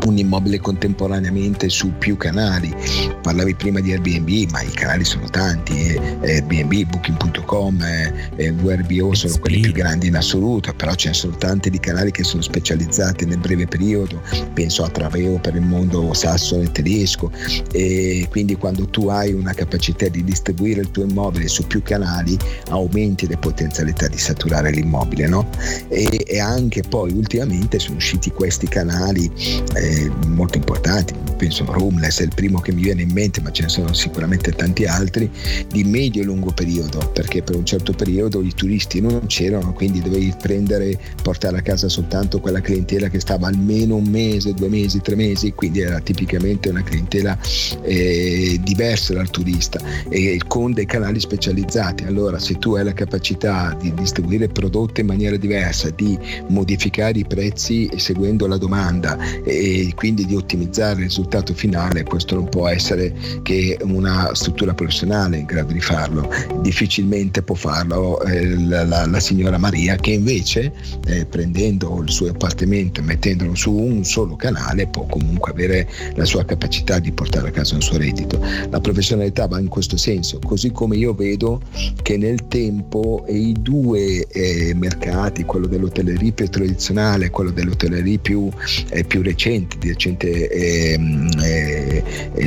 un 0.07 0.17
immobile 0.17 0.59
contemporaneamente 0.59 1.69
su 1.69 1.91
più 1.97 2.17
canali. 2.17 2.73
Parlavi 3.21 3.55
prima 3.55 3.79
di 3.79 3.91
Airbnb, 3.91 4.51
ma 4.51 4.61
i 4.61 4.71
canali 4.71 5.03
sono 5.03 5.29
tanti, 5.29 5.73
eh, 5.87 5.99
Airbnb, 6.21 6.89
Booking.com, 6.89 7.81
eh, 7.81 8.13
eh 8.35 8.51
VRBO 8.51 9.13
sono 9.13 9.37
quelli 9.39 9.59
più 9.59 9.71
grandi 9.71 10.07
in 10.07 10.15
assoluto, 10.15 10.73
però 10.73 10.93
ce 10.95 11.09
ne 11.09 11.13
sono 11.13 11.35
tanti 11.37 11.69
di 11.69 11.79
canali 11.79 12.11
che 12.11 12.23
sono 12.23 12.41
specializzati 12.41 13.25
nel 13.25 13.37
breve 13.37 13.67
periodo, 13.67 14.21
penso 14.53 14.83
a 14.83 14.89
Traveo 14.89 15.39
per 15.39 15.55
il 15.55 15.61
mondo 15.61 16.13
sassone 16.13 16.63
e 16.63 16.71
tedesco 16.71 17.31
e 17.71 18.27
quindi 18.29 18.55
quando 18.55 18.87
tu 18.87 19.07
hai 19.07 19.33
una 19.33 19.53
capacità 19.53 20.07
di 20.07 20.23
distribuire 20.23 20.81
il 20.81 20.91
tuo 20.91 21.03
immobile 21.03 21.47
su 21.47 21.65
più 21.67 21.81
canali 21.81 22.37
aumenti 22.69 23.27
le 23.27 23.37
potenzialità 23.37 24.07
di 24.07 24.17
saturare 24.17 24.71
l'immobile 24.71 25.27
no? 25.27 25.49
e, 25.89 26.23
e 26.25 26.39
anche 26.39 26.81
poi 26.81 27.11
ultimamente 27.11 27.79
sono 27.79 27.97
usciti 27.97 28.31
questi 28.31 28.67
canali 28.67 29.31
eh, 29.75 29.96
molto 30.27 30.57
importanti, 30.57 31.13
penso 31.37 31.63
a 31.63 31.73
Roomless 31.73 32.19
è 32.19 32.23
il 32.23 32.31
primo 32.33 32.59
che 32.59 32.73
mi 32.73 32.81
viene 32.81 33.03
in 33.03 33.11
mente, 33.11 33.39
ma 33.41 33.51
ce 33.51 33.63
ne 33.63 33.69
sono 33.69 33.93
sicuramente 33.93 34.51
tanti 34.51 34.85
altri, 34.85 35.29
di 35.69 35.83
medio 35.83 36.21
e 36.21 36.25
lungo 36.25 36.51
periodo, 36.51 37.09
perché 37.13 37.41
per 37.41 37.55
un 37.55 37.65
certo 37.65 37.93
periodo 37.93 38.41
i 38.41 38.53
turisti 38.53 38.99
non 38.99 39.27
c'erano, 39.27 39.71
quindi 39.73 40.01
dovevi 40.01 40.33
prendere, 40.41 40.99
portare 41.21 41.57
a 41.57 41.61
casa 41.61 41.87
soltanto 41.87 42.39
quella 42.39 42.59
clientela 42.59 43.07
che 43.07 43.19
stava 43.19 43.47
almeno 43.47 43.95
un 43.95 44.07
mese, 44.07 44.53
due 44.53 44.67
mesi, 44.67 44.99
tre 45.01 45.15
mesi, 45.15 45.53
quindi 45.53 45.81
era 45.81 45.99
tipicamente 45.99 46.69
una 46.69 46.83
clientela 46.83 47.37
eh, 47.83 48.59
diversa 48.61 49.13
dal 49.13 49.29
turista 49.29 49.79
e 50.09 50.41
con 50.47 50.73
dei 50.73 50.85
canali 50.85 51.19
specializzati. 51.19 52.03
Allora 52.03 52.39
se 52.39 52.57
tu 52.57 52.75
hai 52.75 52.83
la 52.83 52.93
capacità 52.93 53.77
di 53.79 53.93
distribuire 53.93 54.47
prodotti 54.47 55.01
in 55.01 55.07
maniera 55.07 55.37
diversa, 55.37 55.89
di 55.91 56.17
modificare 56.47 57.19
i 57.19 57.25
prezzi 57.25 57.89
seguendo 57.95 58.47
la 58.47 58.57
domanda 58.57 59.17
e 59.43 59.91
quindi 59.95 60.25
di 60.25 60.35
ottimizzare 60.35 60.99
il 60.99 61.05
risultato 61.05 61.26
finale, 61.53 62.03
questo 62.03 62.35
non 62.35 62.49
può 62.49 62.67
essere 62.67 63.13
che 63.43 63.77
una 63.81 64.33
struttura 64.33 64.73
professionale 64.73 65.37
in 65.37 65.45
grado 65.45 65.73
di 65.73 65.81
farlo. 65.81 66.29
Difficilmente 66.61 67.41
può 67.41 67.55
farlo 67.55 68.21
eh, 68.21 68.57
la, 68.57 68.83
la, 68.85 69.05
la, 69.05 69.19
signora 69.19 69.57
Maria 69.57 69.95
che 69.95 70.11
invece 70.11 70.71
eh, 71.07 71.25
prendendo 71.25 72.01
il 72.01 72.09
suo 72.09 72.29
appartamento 72.29 73.01
e 73.01 73.03
mettendolo 73.03 73.55
su 73.55 73.73
un 73.73 74.03
solo 74.03 74.35
canale 74.35 74.87
può 74.87 75.05
comunque 75.05 75.51
avere 75.51 75.87
la 76.15 76.25
sua 76.25 76.45
capacità 76.45 76.99
di 76.99 77.11
portare 77.11 77.49
a 77.49 77.51
casa 77.51 77.75
un 77.75 77.81
suo 77.81 77.97
reddito. 77.97 78.39
La 78.69 78.79
professionalità 78.79 79.47
va 79.47 79.59
in 79.59 79.67
questo 79.67 79.97
senso, 79.97 80.39
così 80.39 80.71
come 80.71 80.95
io 80.95 81.13
vedo 81.13 81.61
che 82.01 82.17
nel 82.17 82.47
tempo 82.47 83.25
i 83.27 83.53
due 83.59 84.27
eh, 84.27 84.73
mercati, 84.75 85.43
quello 85.43 85.67
dell'hotellerie 85.67 86.31
più 86.31 86.47
tradizionale 86.47 87.25
e 87.25 87.29
quello 87.29 87.51
dell'hotellerie 87.51 88.17
più, 88.17 88.49
eh, 88.89 89.03
più 89.03 89.21
recente, 89.21 89.77
di 89.79 89.89
recente 89.89 90.49
eh, 90.49 90.67
eh, 90.77 90.97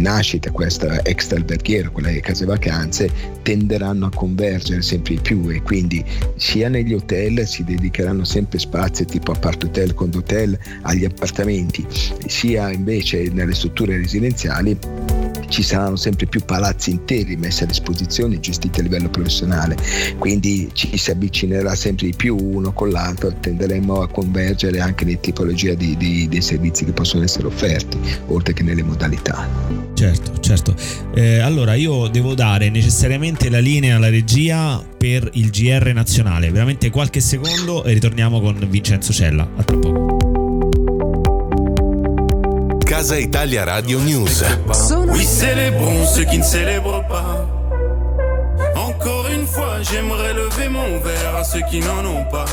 nascita, 0.01 0.51
questa 0.51 1.05
extra 1.05 1.39
alberghiera, 1.39 1.89
quella 1.91 2.09
delle 2.09 2.21
case 2.21 2.45
vacanze, 2.45 3.11
tenderanno 3.43 4.07
a 4.07 4.11
convergere 4.11 4.83
sempre 4.83 5.15
di 5.15 5.21
più 5.21 5.49
e 5.51 5.63
quindi 5.63 6.05
sia 6.37 6.69
negli 6.69 6.95
hotel 6.95 7.47
si 7.47 7.65
dedicheranno 7.65 8.25
sempre 8.25 8.59
spazi 8.59 9.05
tipo 9.05 9.33
appart 9.33 9.65
hotel, 9.65 9.95
condo 9.95 10.19
hotel 10.19 10.59
agli 10.83 11.05
appartamenti, 11.05 11.87
sia 12.27 12.71
invece 12.71 13.31
nelle 13.31 13.55
strutture 13.55 13.97
residenziali 13.97 14.77
ci 15.51 15.63
saranno 15.63 15.97
sempre 15.97 16.27
più 16.27 16.41
palazzi 16.45 16.91
interi 16.91 17.37
messi 17.37 17.65
a 17.65 17.67
disposizione 17.67 18.41
gestiti 18.41 18.81
a 18.81 18.83
livello 18.83 19.11
professionale. 19.11 19.77
Quindi 20.19 20.71
ci 20.73 20.97
si 20.97 21.11
avvicinerà 21.11 21.75
sempre 21.75 22.07
di 22.07 22.15
più 22.15 22.37
uno 22.37 22.73
con 22.73 22.91
l'altro 22.91 23.33
tenderemo 23.39 24.01
a 24.01 24.09
convergere 24.09 24.81
anche 24.81 25.05
nelle 25.05 25.21
tipologie 25.21 25.77
di, 25.77 25.97
di, 25.97 26.29
dei 26.29 26.43
servizi 26.43 26.85
che 26.85 26.93
possono 26.93 27.23
essere 27.23 27.47
offerti 27.47 27.99
oltre 28.29 28.55
che 28.55 28.63
nelle 28.63 28.83
modalità. 28.83 29.47
Certo 29.95 30.31
certo. 30.51 30.75
Eh, 31.15 31.39
allora 31.39 31.75
io 31.75 32.09
devo 32.09 32.35
dare 32.35 32.71
necessariamente 32.71 33.49
la 33.49 33.61
linea 33.61 33.97
alla 33.97 34.11
regia 34.11 34.83
per 34.97 35.29
il 35.35 35.51
GR 35.51 35.93
nazionale. 35.95 36.51
Veramente 36.51 36.91
qualche 36.91 37.21
secondo 37.21 37.85
e 37.85 37.93
ritorniamo 37.93 38.41
con 38.41 38.67
Vincenzo 38.69 39.13
Cella. 39.13 39.49
A 39.57 39.63
tra 39.63 39.77
poco 39.77 40.10
Casa 43.01 43.17
Italia 43.17 43.65
Radio 43.65 43.99
News. 43.99 44.45
Oui, 45.09 45.25
célébrons 45.25 46.05
ceux 46.05 46.25
qui 46.25 46.37
ne 46.37 46.43
célèbrent 46.43 47.03
pas. 47.09 47.49
Encore 48.77 49.27
une 49.35 49.47
fois, 49.47 49.81
j'aimerais 49.81 50.35
lever 50.35 50.69
mon 50.69 51.01
verre 51.01 51.35
a 51.35 51.43
ceux 51.43 51.63
qui 51.71 51.81
n'en 51.81 52.05
ont 52.05 52.27
pas. 52.31 52.45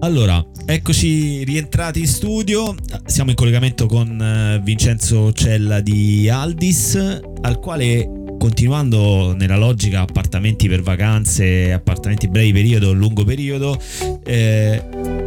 Allora, 0.00 0.44
eccoci 0.66 1.44
rientrati 1.44 2.00
in 2.00 2.08
studio. 2.08 2.74
Siamo 3.04 3.30
in 3.30 3.36
collegamento 3.36 3.86
con 3.86 4.20
eh, 4.20 4.60
Vincenzo 4.64 5.32
Cella 5.32 5.80
di 5.80 6.28
Aldis, 6.28 6.96
al 7.42 7.60
quale 7.60 8.10
continuando 8.40 9.36
nella 9.36 9.56
logica 9.56 10.00
appartamenti 10.00 10.68
per 10.68 10.82
vacanze, 10.82 11.72
appartamenti 11.72 12.26
brevi 12.26 12.52
periodo, 12.52 12.92
lungo 12.92 13.22
periodo, 13.24 13.80
eh, 14.24 14.82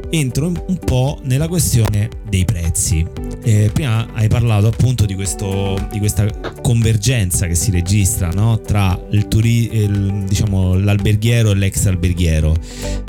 entro 0.09 0.47
un 0.47 0.77
po' 0.77 1.19
nella 1.23 1.47
questione 1.47 2.09
dei 2.27 2.45
prezzi. 2.45 3.05
Eh, 3.43 3.69
prima 3.71 4.07
hai 4.13 4.27
parlato 4.27 4.67
appunto 4.67 5.05
di, 5.05 5.15
questo, 5.15 5.77
di 5.91 5.99
questa 5.99 6.27
convergenza 6.61 7.47
che 7.47 7.55
si 7.55 7.71
registra 7.71 8.29
no? 8.29 8.59
tra 8.61 8.99
il 9.11 9.27
turi, 9.27 9.75
il, 9.75 10.25
diciamo, 10.27 10.77
l'alberghiero 10.77 11.51
e 11.51 11.55
l'ex 11.55 11.85
alberghiero. 11.85 12.55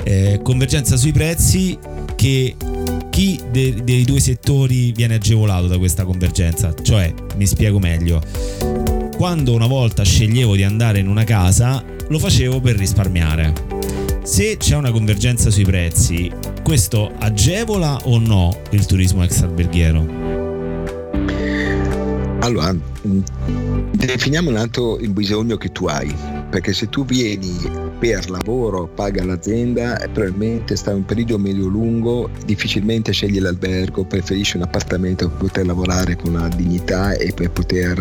Eh, 0.03 0.39
convergenza 0.43 0.95
sui 0.97 1.11
prezzi 1.11 1.77
che 2.15 2.55
chi 3.09 3.39
de- 3.51 3.83
dei 3.83 4.03
due 4.03 4.19
settori 4.19 4.91
viene 4.91 5.15
agevolato 5.15 5.67
da 5.67 5.77
questa 5.77 6.05
convergenza? 6.05 6.73
Cioè, 6.81 7.13
mi 7.35 7.45
spiego 7.45 7.79
meglio. 7.79 8.21
Quando 9.15 9.53
una 9.53 9.67
volta 9.67 10.03
sceglievo 10.03 10.55
di 10.55 10.63
andare 10.63 10.99
in 10.99 11.07
una 11.07 11.23
casa, 11.23 11.83
lo 12.07 12.19
facevo 12.19 12.59
per 12.59 12.75
risparmiare. 12.75 13.70
Se 14.31 14.55
c'è 14.55 14.77
una 14.77 14.91
convergenza 14.91 15.49
sui 15.49 15.65
prezzi, 15.65 16.31
questo 16.63 17.11
agevola 17.17 17.99
o 18.05 18.17
no 18.17 18.61
il 18.69 18.85
turismo 18.85 19.25
ex 19.25 19.41
alberghiero? 19.41 20.07
Allora, 22.39 22.73
definiamo 23.91 24.49
un 24.49 24.55
altro 24.55 24.97
il 24.99 25.09
bisogno 25.09 25.57
che 25.57 25.73
tu 25.73 25.87
hai, 25.87 26.15
perché 26.49 26.71
se 26.71 26.87
tu 26.87 27.03
vieni 27.03 27.57
per 28.01 28.31
lavoro 28.31 28.87
paga 28.87 29.23
l'azienda 29.23 29.95
probabilmente 30.11 30.75
sta 30.75 30.91
un 30.91 31.05
periodo 31.05 31.37
medio-lungo, 31.37 32.31
difficilmente 32.45 33.11
sceglie 33.11 33.39
l'albergo, 33.39 34.05
preferisce 34.05 34.57
un 34.57 34.63
appartamento 34.63 35.29
per 35.29 35.37
poter 35.37 35.65
lavorare 35.67 36.15
con 36.15 36.33
una 36.33 36.47
dignità 36.47 37.13
e 37.13 37.31
per 37.31 37.51
poter, 37.51 37.99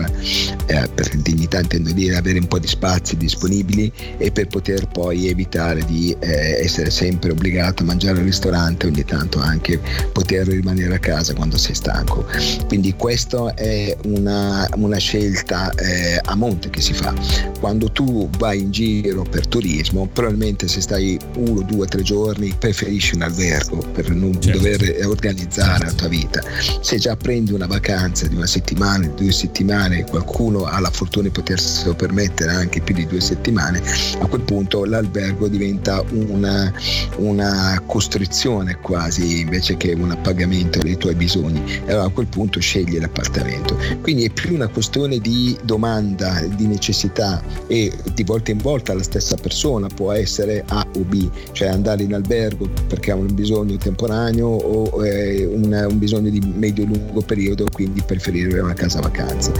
eh, 0.69 0.89
per 0.95 1.09
dignità 1.17 1.61
intendo 1.61 1.93
dire, 1.93 2.17
avere 2.17 2.39
un 2.39 2.49
po' 2.49 2.59
di 2.59 2.67
spazi 2.67 3.19
disponibili 3.19 3.93
e 4.17 4.33
per 4.33 4.47
poter 4.47 4.89
poi 4.89 5.29
evitare 5.29 5.85
di 5.85 6.17
eh, 6.19 6.63
essere 6.63 6.89
sempre 6.89 7.33
obbligato 7.33 7.83
a 7.83 7.87
mangiare 7.87 8.21
al 8.21 8.25
ristorante, 8.25 8.87
ogni 8.87 9.05
tanto 9.05 9.39
anche 9.39 9.79
poter 10.13 10.49
rimanere 10.49 10.95
a 10.95 10.99
casa 10.99 11.35
quando 11.35 11.59
sei 11.59 11.75
stanco. 11.75 12.25
Quindi 12.69 12.95
questa 12.95 13.53
è 13.53 13.95
una, 14.05 14.67
una 14.77 14.97
scelta 14.97 15.71
eh, 15.75 16.19
a 16.23 16.35
monte 16.37 16.71
che 16.71 16.81
si 16.81 16.95
fa. 16.95 17.13
Quando 17.61 17.91
tu 17.93 18.31
vai 18.39 18.61
in 18.61 18.71
giro 18.71 19.25
per 19.29 19.47
turismo, 19.47 19.89
turismo, 19.90 20.07
probabilmente 20.12 20.68
se 20.68 20.81
stai 20.81 21.18
uno, 21.37 21.62
due, 21.62 21.87
tre 21.87 22.03
giorni 22.03 22.55
preferisci 22.57 23.16
un 23.16 23.22
albergo 23.22 23.79
per 23.92 24.11
non 24.11 24.40
certo. 24.40 24.59
dover 24.59 25.07
organizzare 25.07 25.87
la 25.87 25.92
tua 25.92 26.09
vita. 26.09 26.42
Se 26.81 26.98
già 26.98 27.16
prendi 27.16 27.53
una 27.53 27.66
vacanza 27.66 28.26
di 28.26 28.37
una 28.37 28.46
settimana, 28.46 29.07
di 29.07 29.14
due 29.14 29.33
settimane, 29.33 30.05
qualcuno 30.05 30.64
ha 30.64 30.79
la 30.81 30.90
fortuna 30.90 31.26
di 31.26 31.31
potersi 31.31 31.88
permettere 31.94 32.53
anche 32.53 32.81
più 32.81 32.94
di 32.94 33.07
due 33.07 33.20
settimane, 33.20 33.83
a 34.20 34.26
quel 34.26 34.42
punto 34.42 34.85
l'albergo 34.85 35.48
diventa 35.48 36.03
una, 36.11 36.72
una 37.16 37.83
costrizione 37.87 38.79
quasi 38.81 39.40
invece 39.40 39.76
che 39.76 39.92
un 39.92 40.12
appagamento 40.12 40.79
dei 40.79 40.96
tuoi 40.96 41.14
bisogni. 41.14 41.62
E 41.85 41.90
allora 41.92 42.07
a 42.07 42.11
quel 42.11 42.26
punto 42.26 42.61
scegli 42.61 42.98
l'appartamento. 42.98 43.76
Quindi 44.00 44.24
è 44.24 44.31
più 44.31 44.55
una 44.55 44.68
questione 44.68 45.18
di 45.18 45.57
domanda, 45.64 46.40
di 46.40 46.66
necessità 46.66 47.42
e 47.66 47.92
di 48.14 48.22
volta 48.22 48.50
in 48.50 48.59
volta 48.59 48.94
la 48.94 49.03
stessa 49.03 49.37
persona 49.37 49.80
persona 49.81 49.88
può 49.88 50.12
essere 50.12 50.62
A 50.69 50.87
o 50.97 51.01
B, 51.01 51.29
cioè 51.53 51.69
andare 51.69 52.03
in 52.03 52.14
albergo 52.14 52.69
perché 52.87 53.11
ha 53.11 53.14
un 53.14 53.35
bisogno 53.35 53.77
temporaneo 53.77 54.49
o 54.49 55.05
eh, 55.05 55.45
un, 55.45 55.87
un, 55.88 55.99
bisogno 55.99 56.31
di 56.31 56.40
medio-lungo 56.40 57.23
periodo, 57.23 57.66
quindi 57.73 58.03
preferire 58.03 58.61
una 58.61 58.75
casa 58.75 59.01
vacanza. 59.01 59.53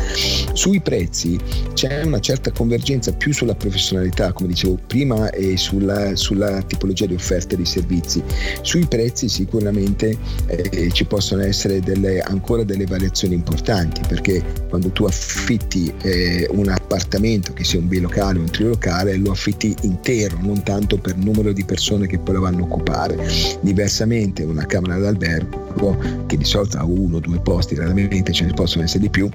Sui 0.53 0.81
prezzi 0.81 1.39
c'è 1.75 2.03
una 2.03 2.21
certa 2.21 2.51
convergenza 2.51 3.13
più 3.13 3.33
sulla 3.33 3.55
professionalità, 3.55 4.33
come 4.33 4.49
dicevo 4.49 4.79
prima, 4.87 5.31
e 5.31 5.57
sulla, 5.57 6.17
sulla 6.17 6.63
tipologia 6.63 7.07
di 7.07 7.15
offerte 7.15 7.57
di 7.57 7.65
servizi. 7.65 8.23
Sui 8.63 8.87
prezzi 8.87 9.29
sicuramente 9.29 10.17
eh, 10.47 10.91
ci 10.93 11.05
possono 11.05 11.43
essere 11.43 11.81
delle, 11.81 12.21
ancora 12.21 12.65
delle 12.65 12.85
variazioni 12.85 13.35
importanti 13.35 14.01
perché 14.07 14.43
quando 14.69 14.91
tu 14.91 15.05
affitti 15.05 15.93
eh, 16.03 16.49
un 16.51 16.69
appartamento, 16.69 17.53
che 17.53 17.65
sia 17.65 17.79
un 17.79 17.89
bilocale 17.89 18.39
o 18.39 18.43
un 18.43 18.51
trilocale, 18.51 19.17
lo 19.17 19.31
affitti 19.31 19.75
intero 19.83 20.10
intero, 20.11 20.39
non 20.41 20.63
tanto 20.63 20.99
per 20.99 21.17
numero 21.17 21.53
di 21.53 21.65
persone 21.65 22.07
che 22.07 22.19
poi 22.19 22.35
lo 22.35 22.41
vanno 22.41 22.59
a 22.59 22.63
occupare. 22.63 23.17
Diversamente 23.61 24.43
una 24.43 24.67
camera 24.67 24.99
d'albergo, 24.99 25.97
che 26.27 26.37
di 26.37 26.45
solito 26.45 26.79
ha 26.79 26.85
uno 26.85 27.17
o 27.17 27.21
due 27.21 27.39
posti, 27.41 27.75
raramente 27.75 28.33
ce 28.33 28.45
ne 28.45 28.53
possono 28.53 28.85
essere 28.85 29.01
di 29.01 29.11
più, 29.11 29.31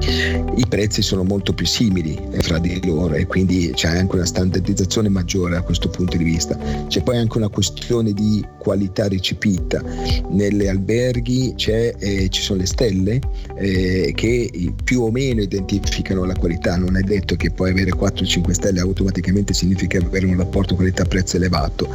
i 0.00 0.66
prezzi 0.68 1.02
sono 1.02 1.22
molto 1.22 1.52
più 1.52 1.66
simili 1.66 2.18
fra 2.40 2.58
di 2.58 2.84
loro 2.84 3.14
e 3.14 3.26
quindi 3.26 3.70
c'è 3.74 3.88
anche 3.88 4.16
una 4.16 4.24
standardizzazione 4.24 5.08
maggiore 5.08 5.54
da 5.54 5.62
questo 5.62 5.88
punto 5.88 6.16
di 6.16 6.24
vista. 6.24 6.56
C'è 6.88 7.02
poi 7.02 7.18
anche 7.18 7.36
una 7.36 7.48
questione 7.48 8.12
di 8.12 8.44
qualità 8.58 9.08
recepita. 9.08 9.82
Nelle 10.30 10.68
alberghi 10.68 11.54
eh, 11.66 12.28
ci 12.30 12.42
sono 12.42 12.60
le 12.60 12.66
stelle 12.66 13.20
eh, 13.56 14.12
che 14.14 14.72
più 14.82 15.02
o 15.02 15.10
meno 15.10 15.42
identificano 15.42 16.24
la 16.24 16.34
qualità. 16.34 16.76
Non 16.76 16.96
è 16.96 17.00
detto 17.02 17.36
che 17.36 17.50
poi 17.50 17.70
avere 17.70 17.90
4-5 17.90 18.50
stelle 18.50 18.80
automaticamente 18.80 19.52
significa 19.52 19.98
avere 19.98 20.26
un 20.26 20.36
rapporto 20.36 20.74
qualità-prezzo 20.74 21.36
elevato, 21.36 21.88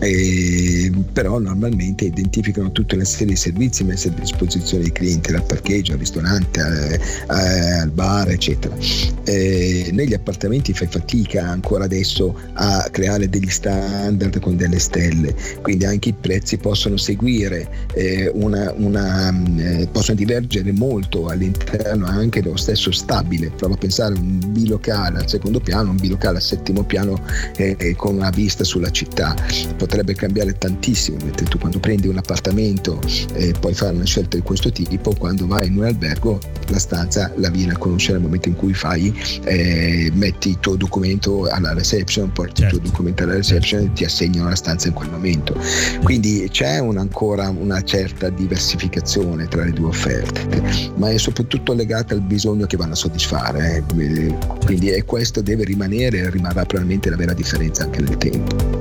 eh, 0.00 0.92
però 1.12 1.38
normalmente 1.38 2.04
identificano 2.06 2.72
tutta 2.72 2.96
una 2.96 3.04
serie 3.04 3.34
di 3.34 3.36
servizi 3.36 3.84
messi 3.84 4.08
a 4.08 4.10
disposizione 4.10 4.82
dei 4.82 4.92
clienti, 4.92 5.32
dal 5.32 5.44
parcheggio 5.44 5.92
al 5.92 5.98
ristorante, 5.98 7.00
eh, 7.40 7.78
al 7.80 7.90
bar, 7.90 8.28
eccetera. 8.28 8.76
Eh, 9.24 9.90
negli 9.92 10.14
appartamenti 10.14 10.72
fai 10.72 10.88
fatica 10.88 11.46
ancora 11.46 11.84
adesso 11.84 12.36
a 12.54 12.88
creare 12.90 13.28
degli 13.28 13.48
standard 13.48 14.38
con 14.40 14.56
delle 14.56 14.78
stelle, 14.78 15.34
quindi 15.62 15.84
anche 15.84 16.10
i 16.10 16.12
prezzi 16.12 16.56
possono 16.56 16.96
seguire 16.96 17.68
eh, 17.94 18.30
una, 18.34 18.72
una 18.76 19.32
eh, 19.58 19.88
possono 19.90 20.16
divergere 20.16 20.72
molto 20.72 21.28
all'interno 21.28 22.06
anche 22.06 22.42
dello 22.42 22.56
stesso 22.56 22.90
stabile. 22.90 23.50
Prova 23.50 23.74
a 23.74 23.78
pensare 23.78 24.14
a 24.14 24.18
un 24.18 24.40
bilocale 24.48 25.18
al 25.18 25.28
secondo 25.28 25.60
piano, 25.60 25.90
un 25.90 25.96
bilocale 25.96 26.36
al 26.36 26.42
settimo 26.42 26.82
piano 26.82 27.22
eh, 27.56 27.76
eh, 27.78 27.94
con 27.96 28.16
una 28.16 28.30
vista 28.30 28.64
sulla 28.64 28.90
città. 28.90 29.34
Potrebbe 29.76 30.14
cambiare 30.14 30.56
tantissimo, 30.56 31.18
mentre 31.24 31.46
tu 31.46 31.58
quando 31.58 31.78
prendi 31.78 32.08
un 32.08 32.16
appartamento 32.16 33.00
puoi 33.60 33.74
fare 33.74 33.94
una 33.94 34.04
scelta 34.04 34.36
di 34.36 34.42
questo 34.42 34.70
tipo, 34.70 35.14
quando 35.14 35.46
vai 35.46 35.66
in 35.66 35.78
un 35.78 35.84
albergo 35.84 36.38
la 36.68 36.78
stanza 36.78 37.29
la 37.36 37.50
viene 37.50 37.72
a 37.72 37.78
conoscere 37.78 38.14
nel 38.14 38.22
momento 38.22 38.48
in 38.48 38.56
cui 38.56 38.74
fai, 38.74 39.14
eh, 39.44 40.10
metti 40.14 40.50
il 40.50 40.58
tuo 40.60 40.76
documento 40.76 41.46
alla 41.48 41.72
reception, 41.72 42.32
porti 42.32 42.62
certo. 42.62 42.76
il 42.76 42.80
tuo 42.80 42.80
certo. 42.80 42.90
documento 42.90 43.22
alla 43.22 43.34
reception 43.34 43.82
e 43.82 43.92
ti 43.92 44.04
assegnano 44.04 44.48
la 44.48 44.54
stanza 44.56 44.88
in 44.88 44.94
quel 44.94 45.10
momento. 45.10 45.56
Quindi 46.02 46.48
c'è 46.50 46.78
un, 46.78 46.98
ancora 46.98 47.48
una 47.48 47.82
certa 47.82 48.28
diversificazione 48.28 49.46
tra 49.48 49.64
le 49.64 49.72
due 49.72 49.88
offerte, 49.88 50.62
ma 50.96 51.10
è 51.10 51.18
soprattutto 51.18 51.72
legata 51.72 52.14
al 52.14 52.20
bisogno 52.20 52.66
che 52.66 52.76
vanno 52.76 52.92
a 52.92 52.96
soddisfare. 52.96 53.76
Eh. 53.76 53.82
Quindi 54.64 54.90
e 54.90 55.04
questo 55.04 55.40
deve 55.40 55.64
rimanere 55.64 56.18
e 56.18 56.30
rimarrà 56.30 56.64
probabilmente 56.64 57.10
la 57.10 57.16
vera 57.16 57.32
differenza 57.32 57.84
anche 57.84 58.00
nel 58.00 58.16
tempo. 58.16 58.79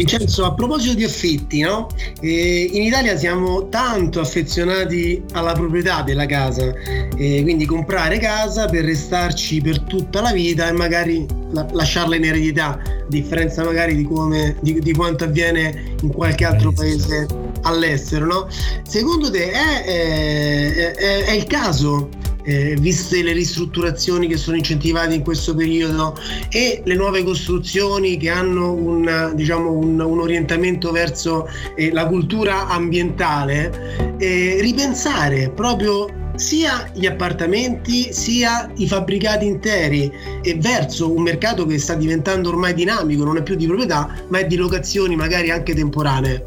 Vincenzo, 0.00 0.46
a 0.46 0.54
proposito 0.54 0.94
di 0.94 1.04
affitti, 1.04 1.60
no? 1.60 1.86
eh, 2.22 2.70
in 2.72 2.84
Italia 2.84 3.18
siamo 3.18 3.68
tanto 3.68 4.20
affezionati 4.20 5.22
alla 5.32 5.52
proprietà 5.52 6.00
della 6.00 6.24
casa, 6.24 6.72
eh, 7.18 7.40
quindi 7.42 7.66
comprare 7.66 8.18
casa 8.18 8.64
per 8.64 8.86
restarci 8.86 9.60
per 9.60 9.80
tutta 9.80 10.22
la 10.22 10.32
vita 10.32 10.68
e 10.68 10.72
magari 10.72 11.26
la- 11.50 11.66
lasciarla 11.70 12.16
in 12.16 12.24
eredità, 12.24 12.78
a 12.78 12.82
differenza 13.08 13.62
magari 13.62 13.94
di, 13.94 14.04
come, 14.04 14.56
di, 14.62 14.80
di 14.80 14.94
quanto 14.94 15.24
avviene 15.24 15.96
in 16.00 16.10
qualche 16.10 16.46
altro 16.46 16.72
paese 16.72 17.26
all'estero. 17.60 18.24
No? 18.24 18.48
Secondo 18.88 19.30
te 19.30 19.50
è, 19.50 19.84
è, 19.84 20.94
è, 20.94 21.24
è 21.24 21.32
il 21.32 21.44
caso 21.44 22.08
eh, 22.42 22.76
viste 22.78 23.22
le 23.22 23.32
ristrutturazioni 23.32 24.26
che 24.26 24.36
sono 24.36 24.56
incentivate 24.56 25.14
in 25.14 25.22
questo 25.22 25.54
periodo 25.54 26.16
e 26.50 26.82
le 26.84 26.94
nuove 26.94 27.22
costruzioni 27.22 28.16
che 28.16 28.30
hanno 28.30 28.72
un, 28.72 29.32
diciamo, 29.34 29.72
un, 29.72 30.00
un 30.00 30.20
orientamento 30.20 30.90
verso 30.90 31.48
eh, 31.76 31.92
la 31.92 32.06
cultura 32.06 32.68
ambientale, 32.68 34.16
eh, 34.18 34.58
ripensare 34.60 35.50
proprio 35.50 36.18
sia 36.40 36.90
gli 36.94 37.06
appartamenti 37.06 38.12
sia 38.12 38.70
i 38.76 38.86
fabbricati 38.88 39.46
interi 39.46 40.10
e 40.42 40.54
verso 40.54 41.12
un 41.12 41.22
mercato 41.22 41.66
che 41.66 41.78
sta 41.78 41.94
diventando 41.94 42.48
ormai 42.48 42.72
dinamico, 42.72 43.24
non 43.24 43.36
è 43.36 43.42
più 43.42 43.56
di 43.56 43.66
proprietà, 43.66 44.08
ma 44.28 44.38
è 44.38 44.46
di 44.46 44.56
locazioni 44.56 45.16
magari 45.16 45.50
anche 45.50 45.74
temporanee. 45.74 46.46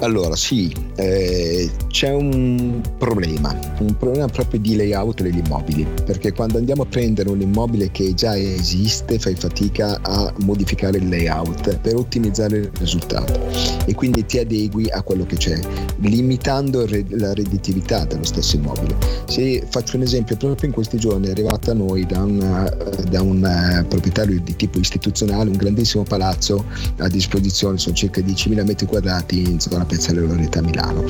Allora 0.00 0.34
sì, 0.34 0.74
eh, 0.96 1.68
c'è 1.90 2.12
un 2.12 2.80
problema, 2.98 3.56
un 3.80 3.96
problema 3.96 4.26
proprio 4.26 4.60
di 4.60 4.76
layout 4.76 5.22
degli 5.22 5.42
immobili, 5.44 5.86
perché 6.04 6.32
quando 6.32 6.56
andiamo 6.58 6.82
a 6.82 6.86
prendere 6.86 7.28
un 7.28 7.40
immobile 7.40 7.90
che 7.90 8.14
già 8.14 8.36
esiste 8.36 9.18
fai 9.18 9.34
fatica 9.34 9.98
a 10.00 10.32
modificare 10.44 10.98
il 10.98 11.08
layout 11.08 11.78
per 11.78 11.96
ottimizzare 11.96 12.56
il 12.58 12.70
risultato 12.78 13.40
e 13.86 13.94
quindi 13.94 14.24
ti 14.24 14.38
adegui 14.38 14.88
a 14.90 15.02
quello 15.02 15.26
che 15.26 15.36
c'è, 15.36 15.58
limitando 15.98 16.86
la 17.08 17.34
redditività 17.34 18.04
dello 18.04 18.24
stesso 18.24 18.56
immobile. 18.56 18.96
Se 19.26 19.66
faccio 19.68 19.96
un 19.96 20.02
esempio, 20.02 20.36
proprio 20.36 20.68
in 20.68 20.74
questi 20.74 20.96
giorni 20.96 21.26
è 21.26 21.30
arrivata 21.30 21.72
a 21.72 21.74
noi 21.74 22.06
da, 22.06 22.22
una, 22.22 22.68
da 23.08 23.20
un 23.20 23.44
eh, 23.44 23.84
proprietario 23.84 24.40
di 24.40 24.54
tipo 24.54 24.78
istituzionale 24.78 25.50
un 25.50 25.56
grandissimo 25.56 26.04
palazzo 26.04 26.64
a 26.98 27.08
disposizione, 27.08 27.78
sono 27.78 27.94
circa 27.94 28.20
10.000 28.20 28.64
metri 28.64 28.86
quadrati 28.86 29.42
in 29.42 29.58
zona 29.58 29.84
Piazzale 29.84 30.20
Loreto 30.20 30.58
a 30.58 30.62
Milano. 30.62 31.04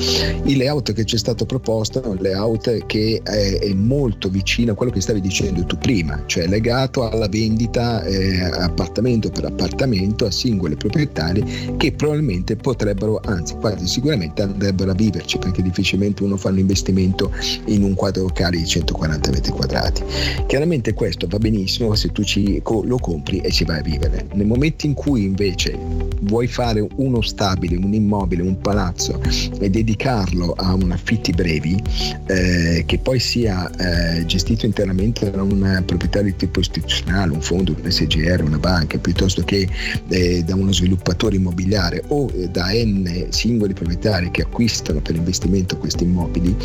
Il 0.45 0.61
layout 0.71 0.93
che 0.93 1.05
ci 1.05 1.15
è 1.15 1.17
stato 1.17 1.45
proposto 1.45 2.01
è 2.01 2.07
un 2.07 2.17
layout 2.21 2.85
che 2.85 3.19
è, 3.23 3.59
è 3.59 3.73
molto 3.73 4.29
vicino 4.29 4.71
a 4.71 4.75
quello 4.75 4.91
che 4.91 5.01
stavi 5.01 5.19
dicendo 5.19 5.65
tu 5.65 5.77
prima, 5.77 6.23
cioè 6.27 6.47
legato 6.47 7.09
alla 7.09 7.27
vendita 7.27 8.03
eh, 8.03 8.41
appartamento 8.41 9.29
per 9.29 9.45
appartamento 9.45 10.25
a 10.25 10.31
singoli 10.31 10.75
proprietari 10.75 11.75
che 11.77 11.91
probabilmente 11.91 12.55
potrebbero, 12.55 13.19
anzi 13.25 13.55
quasi 13.55 13.85
sicuramente 13.87 14.41
andrebbero 14.41 14.91
a 14.91 14.93
viverci 14.93 15.37
perché 15.37 15.61
difficilmente 15.61 16.23
uno 16.23 16.37
fa 16.37 16.49
un 16.49 16.59
investimento 16.59 17.31
in 17.65 17.83
un 17.83 17.93
quadro 17.93 18.23
locale 18.23 18.57
di 18.57 18.65
140 18.65 19.31
metri 19.31 19.51
quadrati. 19.51 20.03
Chiaramente 20.47 20.93
questo 20.93 21.27
va 21.27 21.37
benissimo 21.37 21.93
se 21.95 22.11
tu 22.11 22.23
ci, 22.23 22.61
lo 22.63 22.97
compri 22.97 23.39
e 23.39 23.51
ci 23.51 23.65
vai 23.65 23.79
a 23.79 23.83
vivere. 23.83 24.25
Nel 24.33 24.47
momento 24.47 24.85
in 24.85 24.93
cui 24.93 25.25
invece 25.25 25.77
vuoi 26.21 26.47
fare 26.47 26.85
uno 26.95 27.21
stabile, 27.21 27.75
un 27.75 27.93
immobile, 27.93 28.41
un 28.41 28.59
palazzo 28.59 29.19
e 29.59 29.69
dedicarlo 29.69 30.53
a 30.61 30.73
un 30.73 30.91
affitti 30.91 31.31
brevi 31.31 31.81
eh, 32.27 32.83
che 32.85 32.97
poi 32.99 33.19
sia 33.19 33.69
eh, 33.71 34.25
gestito 34.25 34.65
interamente 34.65 35.29
da 35.29 35.41
un 35.41 35.83
proprietario 35.85 36.31
di 36.31 36.37
tipo 36.37 36.59
istituzionale, 36.59 37.33
un 37.33 37.41
fondo, 37.41 37.75
un 37.79 37.91
SGR, 37.91 38.43
una 38.43 38.59
banca, 38.59 38.97
piuttosto 38.97 39.43
che 39.43 39.67
eh, 40.07 40.43
da 40.43 40.55
uno 40.55 40.71
sviluppatore 40.71 41.35
immobiliare 41.35 42.03
o 42.07 42.29
eh, 42.33 42.47
da 42.49 42.69
N 42.71 43.27
singoli 43.29 43.73
proprietari 43.73 44.31
che 44.31 44.43
acquistano 44.43 45.01
per 45.01 45.15
investimento 45.15 45.77
questi 45.77 46.03
immobili, 46.03 46.55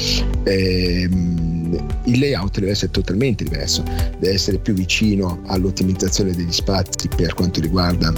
ehm, 0.45 1.85
il 2.05 2.19
layout 2.19 2.59
deve 2.59 2.73
essere 2.73 2.91
totalmente 2.91 3.45
diverso, 3.45 3.83
deve 4.19 4.35
essere 4.35 4.59
più 4.59 4.75
vicino 4.75 5.41
all'ottimizzazione 5.47 6.33
degli 6.33 6.53
spazi 6.53 7.09
per 7.09 7.35
quanto 7.35 7.61
riguarda 7.61 8.13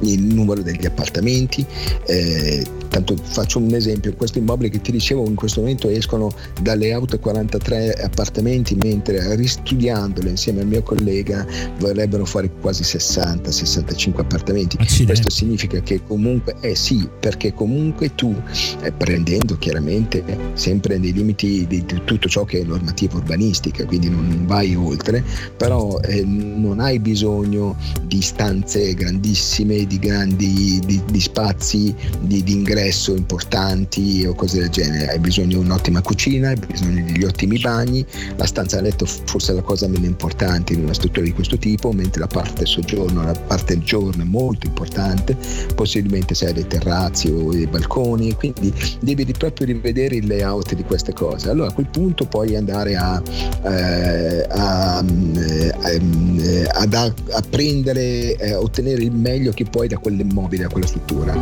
il 0.00 0.22
numero 0.22 0.62
degli 0.62 0.84
appartamenti, 0.84 1.64
eh, 2.06 2.64
Tanto 2.88 3.16
faccio 3.16 3.58
un 3.58 3.74
esempio, 3.74 4.14
questo 4.14 4.38
immobile 4.38 4.70
che 4.70 4.80
ti 4.80 4.92
dicevo 4.92 5.26
in 5.26 5.34
questo 5.34 5.60
momento 5.60 5.88
escono 5.88 6.32
dalle 6.62 6.92
auto 6.92 7.18
43 7.18 7.92
appartamenti, 7.92 8.74
mentre 8.76 9.34
ristudiandole 9.36 10.30
insieme 10.30 10.60
al 10.60 10.66
mio 10.66 10.82
collega 10.82 11.46
vorrebbero 11.78 12.24
fare 12.24 12.50
quasi 12.60 12.82
60-65 12.82 14.20
appartamenti. 14.20 14.76
Accidenti. 14.78 15.04
Questo 15.06 15.30
significa 15.30 15.80
che 15.80 16.00
comunque, 16.06 16.56
eh 16.60 16.74
sì, 16.74 17.08
perché 17.20 17.52
comunque 17.52 18.14
tu, 18.14 18.34
eh, 18.82 18.92
prendendo 18.92 19.56
chiaramente 19.58 20.24
sempre 20.54 20.98
nei 20.98 21.12
limiti 21.12 21.66
di, 21.66 21.84
di, 21.84 22.00
tutto 22.04 22.28
ciò 22.28 22.44
che 22.44 22.60
è 22.60 22.64
normativa 22.64 23.16
urbanistica, 23.16 23.84
quindi 23.84 24.08
non 24.08 24.44
vai 24.46 24.74
oltre, 24.74 25.22
però 25.56 25.98
eh, 26.00 26.24
non 26.24 26.80
hai 26.80 26.98
bisogno 26.98 27.76
di 28.06 28.20
stanze 28.22 28.94
grandissime, 28.94 29.86
di 29.86 29.98
grandi 29.98 30.80
di, 30.84 31.02
di 31.10 31.20
spazi 31.20 31.94
di, 32.20 32.42
di 32.42 32.52
ingresso 32.52 32.85
ingresso 32.86 33.16
importanti 33.16 34.24
o 34.26 34.34
cose 34.34 34.60
del 34.60 34.68
genere, 34.68 35.10
hai 35.10 35.18
bisogno 35.18 35.48
di 35.48 35.54
un'ottima 35.56 36.00
cucina, 36.02 36.50
hai 36.50 36.56
bisogno 36.56 37.04
degli 37.04 37.24
ottimi 37.24 37.58
bagni, 37.58 38.06
la 38.36 38.46
stanza 38.46 38.78
a 38.78 38.80
letto 38.80 39.06
forse 39.06 39.52
è 39.52 39.54
la 39.54 39.62
cosa 39.62 39.88
meno 39.88 40.06
importante 40.06 40.72
in 40.72 40.84
una 40.84 40.94
struttura 40.94 41.26
di 41.26 41.32
questo 41.32 41.58
tipo, 41.58 41.90
mentre 41.90 42.20
la 42.20 42.28
parte 42.28 42.64
soggiorno, 42.64 43.24
la 43.24 43.32
parte 43.32 43.74
del 43.74 43.84
giorno 43.84 44.22
è 44.22 44.26
molto 44.26 44.66
importante, 44.66 45.36
possibilmente 45.74 46.34
se 46.34 46.46
hai 46.46 46.52
dei 46.52 46.66
terrazzi 46.66 47.28
o 47.28 47.50
dei 47.50 47.66
balconi, 47.66 48.32
quindi 48.34 48.72
devi 49.00 49.24
proprio 49.36 49.66
rivedere 49.66 50.16
il 50.16 50.26
layout 50.26 50.74
di 50.74 50.84
queste 50.84 51.12
cose. 51.12 51.50
Allora 51.50 51.70
a 51.70 51.72
quel 51.72 51.88
punto 51.88 52.24
puoi 52.26 52.54
andare 52.54 52.94
a, 52.94 53.20
eh, 53.64 54.46
a, 54.48 55.04
eh, 55.34 55.74
eh 55.82 56.66
ad, 56.70 56.94
a, 56.94 57.04
a 57.04 57.42
prendere, 57.48 58.36
eh, 58.36 58.54
ottenere 58.54 59.02
il 59.02 59.12
meglio 59.12 59.52
che 59.52 59.64
puoi 59.64 59.88
da 59.88 59.98
quell'immobile, 59.98 60.62
da 60.62 60.68
quella 60.68 60.86
struttura. 60.86 61.34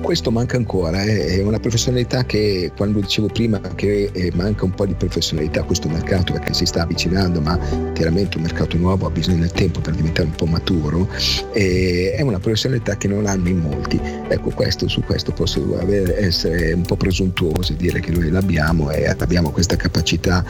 Questo 0.00 0.30
manca 0.30 0.56
ancora 0.56 0.67
ancora, 0.68 1.02
eh, 1.02 1.38
è 1.38 1.42
una 1.42 1.58
professionalità 1.58 2.24
che 2.24 2.72
quando 2.76 3.00
dicevo 3.00 3.28
prima 3.28 3.58
che 3.74 4.10
eh, 4.12 4.30
manca 4.34 4.66
un 4.66 4.72
po' 4.72 4.84
di 4.84 4.92
professionalità 4.92 5.60
a 5.60 5.64
questo 5.64 5.88
mercato 5.88 6.34
perché 6.34 6.52
si 6.52 6.66
sta 6.66 6.82
avvicinando, 6.82 7.40
ma 7.40 7.58
chiaramente 7.94 8.36
un 8.36 8.42
mercato 8.42 8.76
nuovo 8.76 9.06
ha 9.06 9.10
bisogno 9.10 9.38
del 9.38 9.52
tempo 9.52 9.80
per 9.80 9.94
diventare 9.94 10.28
un 10.28 10.34
po' 10.34 10.44
maturo, 10.44 11.08
eh, 11.52 12.12
è 12.14 12.20
una 12.20 12.38
professionalità 12.38 12.98
che 12.98 13.08
non 13.08 13.24
hanno 13.26 13.48
in 13.48 13.60
molti. 13.60 13.98
Ecco, 14.28 14.50
questo, 14.50 14.88
su 14.88 15.00
questo 15.00 15.32
posso 15.32 15.78
avere, 15.80 16.18
essere 16.18 16.72
un 16.74 16.82
po' 16.82 16.96
presuntuoso 16.96 17.72
e 17.72 17.76
dire 17.76 18.00
che 18.00 18.10
noi 18.10 18.28
l'abbiamo 18.28 18.90
e 18.90 19.06
abbiamo 19.06 19.50
questa 19.50 19.76
capacità, 19.76 20.44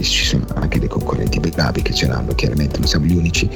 ci 0.00 0.24
sono 0.24 0.44
anche 0.54 0.80
dei 0.80 0.88
concorrenti 0.88 1.38
bravi 1.38 1.82
che 1.82 1.94
ce 1.94 2.08
l'hanno, 2.08 2.34
chiaramente 2.34 2.78
non 2.78 2.88
siamo 2.88 3.06
gli 3.06 3.14
unici, 3.14 3.48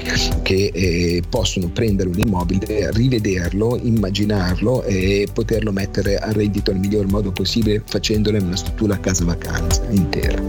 che 0.43 0.71
eh, 0.73 1.23
possono 1.29 1.69
prendere 1.69 2.09
un 2.09 2.19
immobile, 2.19 2.93
rivederlo, 2.93 3.77
immaginarlo 3.83 4.85
e 4.85 5.27
poterlo 5.33 5.73
mettere 5.73 5.96
mettere 5.97 6.19
a 6.19 6.33
reddito 6.33 6.73
nel 6.73 6.81
miglior 6.81 7.07
modo 7.07 7.33
possibile 7.33 7.83
facendolo 7.85 8.37
in 8.37 8.47
una 8.47 8.57
struttura 8.57 8.99
casa 9.01 9.25
vacanza 9.25 9.83
intera. 9.91 10.41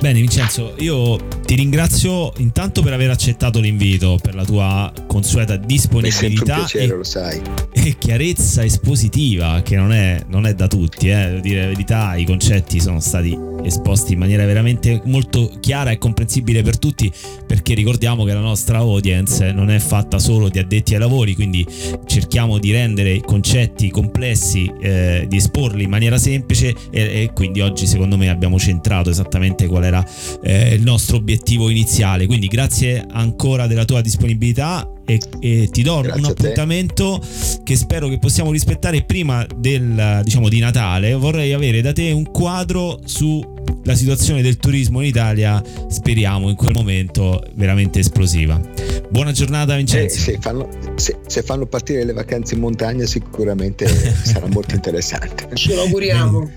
Bene 0.00 0.20
Vincenzo, 0.20 0.74
io 0.78 1.16
ti 1.54 1.60
ringrazio 1.60 2.32
intanto 2.38 2.82
per 2.82 2.94
aver 2.94 3.10
accettato 3.10 3.60
l'invito, 3.60 4.18
per 4.20 4.34
la 4.34 4.44
tua 4.44 4.92
consueta 5.06 5.54
disponibilità 5.54 6.56
piacere, 6.56 7.00
e, 7.70 7.88
e 7.90 7.96
chiarezza 7.96 8.64
espositiva 8.64 9.62
che 9.62 9.76
non 9.76 9.92
è, 9.92 10.20
non 10.26 10.46
è 10.46 10.54
da 10.54 10.66
tutti, 10.66 11.08
eh. 11.08 11.28
devo 11.28 11.40
dire 11.40 11.60
la 11.60 11.68
verità, 11.68 12.16
i 12.16 12.24
concetti 12.24 12.80
sono 12.80 12.98
stati 12.98 13.38
esposti 13.62 14.14
in 14.14 14.18
maniera 14.18 14.44
veramente 14.44 15.00
molto 15.04 15.50
chiara 15.60 15.90
e 15.90 15.96
comprensibile 15.96 16.62
per 16.62 16.76
tutti 16.76 17.10
perché 17.46 17.74
ricordiamo 17.74 18.24
che 18.24 18.34
la 18.34 18.40
nostra 18.40 18.78
audience 18.78 19.52
non 19.52 19.70
è 19.70 19.78
fatta 19.78 20.18
solo 20.18 20.48
di 20.48 20.58
addetti 20.58 20.94
ai 20.94 21.00
lavori, 21.00 21.36
quindi 21.36 21.64
cerchiamo 22.04 22.58
di 22.58 22.72
rendere 22.72 23.20
concetti 23.20 23.90
complessi, 23.90 24.70
eh, 24.80 25.26
di 25.28 25.36
esporli 25.36 25.84
in 25.84 25.90
maniera 25.90 26.18
semplice 26.18 26.74
e, 26.90 27.22
e, 27.22 27.30
quindi 27.32 27.60
oggi 27.60 27.86
secondo 27.86 28.16
me 28.16 28.28
abbiamo 28.28 28.58
centrato 28.58 29.08
esattamente 29.08 29.68
qual 29.68 29.84
era 29.84 30.04
eh, 30.42 30.74
il 30.74 30.82
nostro 30.82 31.16
obiettivo 31.16 31.42
iniziale. 31.52 32.26
Quindi 32.26 32.46
grazie 32.46 33.04
ancora 33.10 33.66
della 33.66 33.84
tua 33.84 34.00
disponibilità 34.00 34.88
e, 35.06 35.20
e, 35.40 35.68
ti 35.70 35.82
do 35.82 36.00
Grazie 36.00 36.20
un 36.20 36.26
appuntamento 36.26 37.20
che 37.62 37.76
spero 37.76 38.08
che 38.08 38.18
possiamo 38.18 38.50
rispettare 38.50 39.02
prima 39.02 39.46
del, 39.56 40.20
diciamo, 40.24 40.48
di 40.48 40.58
Natale. 40.58 41.14
Vorrei 41.14 41.52
avere 41.52 41.80
da 41.80 41.92
te 41.92 42.10
un 42.10 42.30
quadro 42.30 43.00
sulla 43.04 43.94
situazione 43.94 44.42
del 44.42 44.56
turismo 44.56 45.00
in 45.00 45.06
Italia, 45.06 45.62
speriamo 45.88 46.48
in 46.48 46.56
quel 46.56 46.72
momento 46.72 47.42
veramente 47.54 48.00
esplosiva. 48.00 48.60
Buona 49.10 49.32
giornata 49.32 49.76
Vincenzo. 49.76 50.16
Eh, 50.16 50.18
se, 50.18 50.38
fanno, 50.40 50.68
se, 50.96 51.18
se, 51.26 51.42
fanno, 51.42 51.66
partire 51.66 52.04
le 52.04 52.12
vacanze 52.12 52.54
in 52.54 52.60
montagna 52.60 53.06
sicuramente 53.06 53.86
sarà 53.86 54.46
molto 54.46 54.74
interessante. 54.76 55.48
Ce 55.54 55.74
lo 55.74 55.82
auguriamo. 55.82 56.50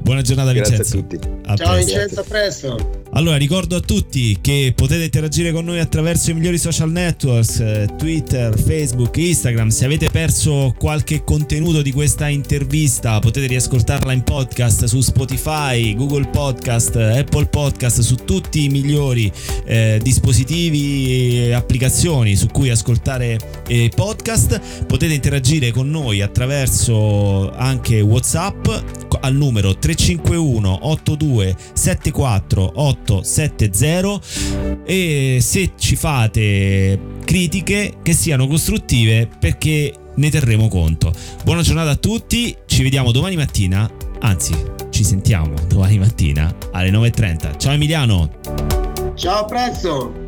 Buona 0.00 0.22
giornata 0.22 0.52
Grazie 0.52 0.76
Vincenzo. 0.76 0.98
a 0.98 1.00
tutti. 1.00 1.28
A 1.46 1.56
Ciao 1.56 1.72
presto. 1.72 1.92
Vincenzo, 1.92 2.20
a 2.20 2.24
presto. 2.24 2.90
Allora 3.12 3.36
ricordo 3.36 3.74
a 3.74 3.80
tutti 3.80 4.38
che 4.40 4.72
potete 4.76 5.04
interagire 5.04 5.50
con 5.50 5.64
noi 5.64 5.80
attraverso 5.80 6.30
i 6.30 6.34
migliori 6.34 6.58
social 6.58 6.90
networks, 6.90 7.58
eh, 7.58 7.88
Twitter, 7.96 8.56
Facebook, 8.58 9.16
Instagram. 9.16 9.68
Se 9.68 9.86
avete 9.86 10.10
perso 10.10 10.74
qualche 10.78 11.24
contenuto 11.24 11.80
di 11.80 11.90
questa 11.90 12.28
intervista 12.28 13.18
potete 13.18 13.46
riascoltarla 13.46 14.12
in 14.12 14.22
podcast 14.22 14.84
su 14.84 15.00
Spotify, 15.00 15.94
Google 15.94 16.28
Podcast, 16.28 16.96
Apple 16.96 17.46
Podcast, 17.46 18.00
su 18.00 18.14
tutti 18.14 18.64
i 18.64 18.68
migliori 18.68 19.32
eh, 19.64 19.98
dispositivi 20.02 21.46
e 21.46 21.52
applicazioni 21.54 22.36
su 22.36 22.46
cui 22.48 22.68
ascoltare 22.68 23.38
eh, 23.66 23.90
podcast. 23.94 24.84
Potete 24.86 25.14
interagire 25.14 25.70
con 25.70 25.88
noi 25.90 26.20
attraverso 26.20 27.50
anche 27.52 28.00
WhatsApp 28.02 28.66
al 29.20 29.34
numero 29.34 29.78
351 29.94 30.78
82 30.82 31.56
74 31.72 32.72
870 32.74 34.20
e 34.84 35.38
se 35.40 35.72
ci 35.76 35.96
fate 35.96 36.98
critiche 37.24 37.94
che 38.02 38.12
siano 38.12 38.46
costruttive 38.46 39.28
perché 39.38 39.94
ne 40.14 40.30
terremo 40.30 40.68
conto. 40.68 41.12
Buona 41.44 41.62
giornata 41.62 41.90
a 41.90 41.96
tutti, 41.96 42.54
ci 42.66 42.82
vediamo 42.82 43.12
domani 43.12 43.36
mattina, 43.36 43.90
anzi 44.20 44.54
ci 44.90 45.04
sentiamo 45.04 45.54
domani 45.68 45.98
mattina 45.98 46.54
alle 46.72 46.90
9.30. 46.90 47.58
Ciao 47.58 47.72
Emiliano! 47.72 48.30
Ciao, 49.14 49.46
presto! 49.46 50.27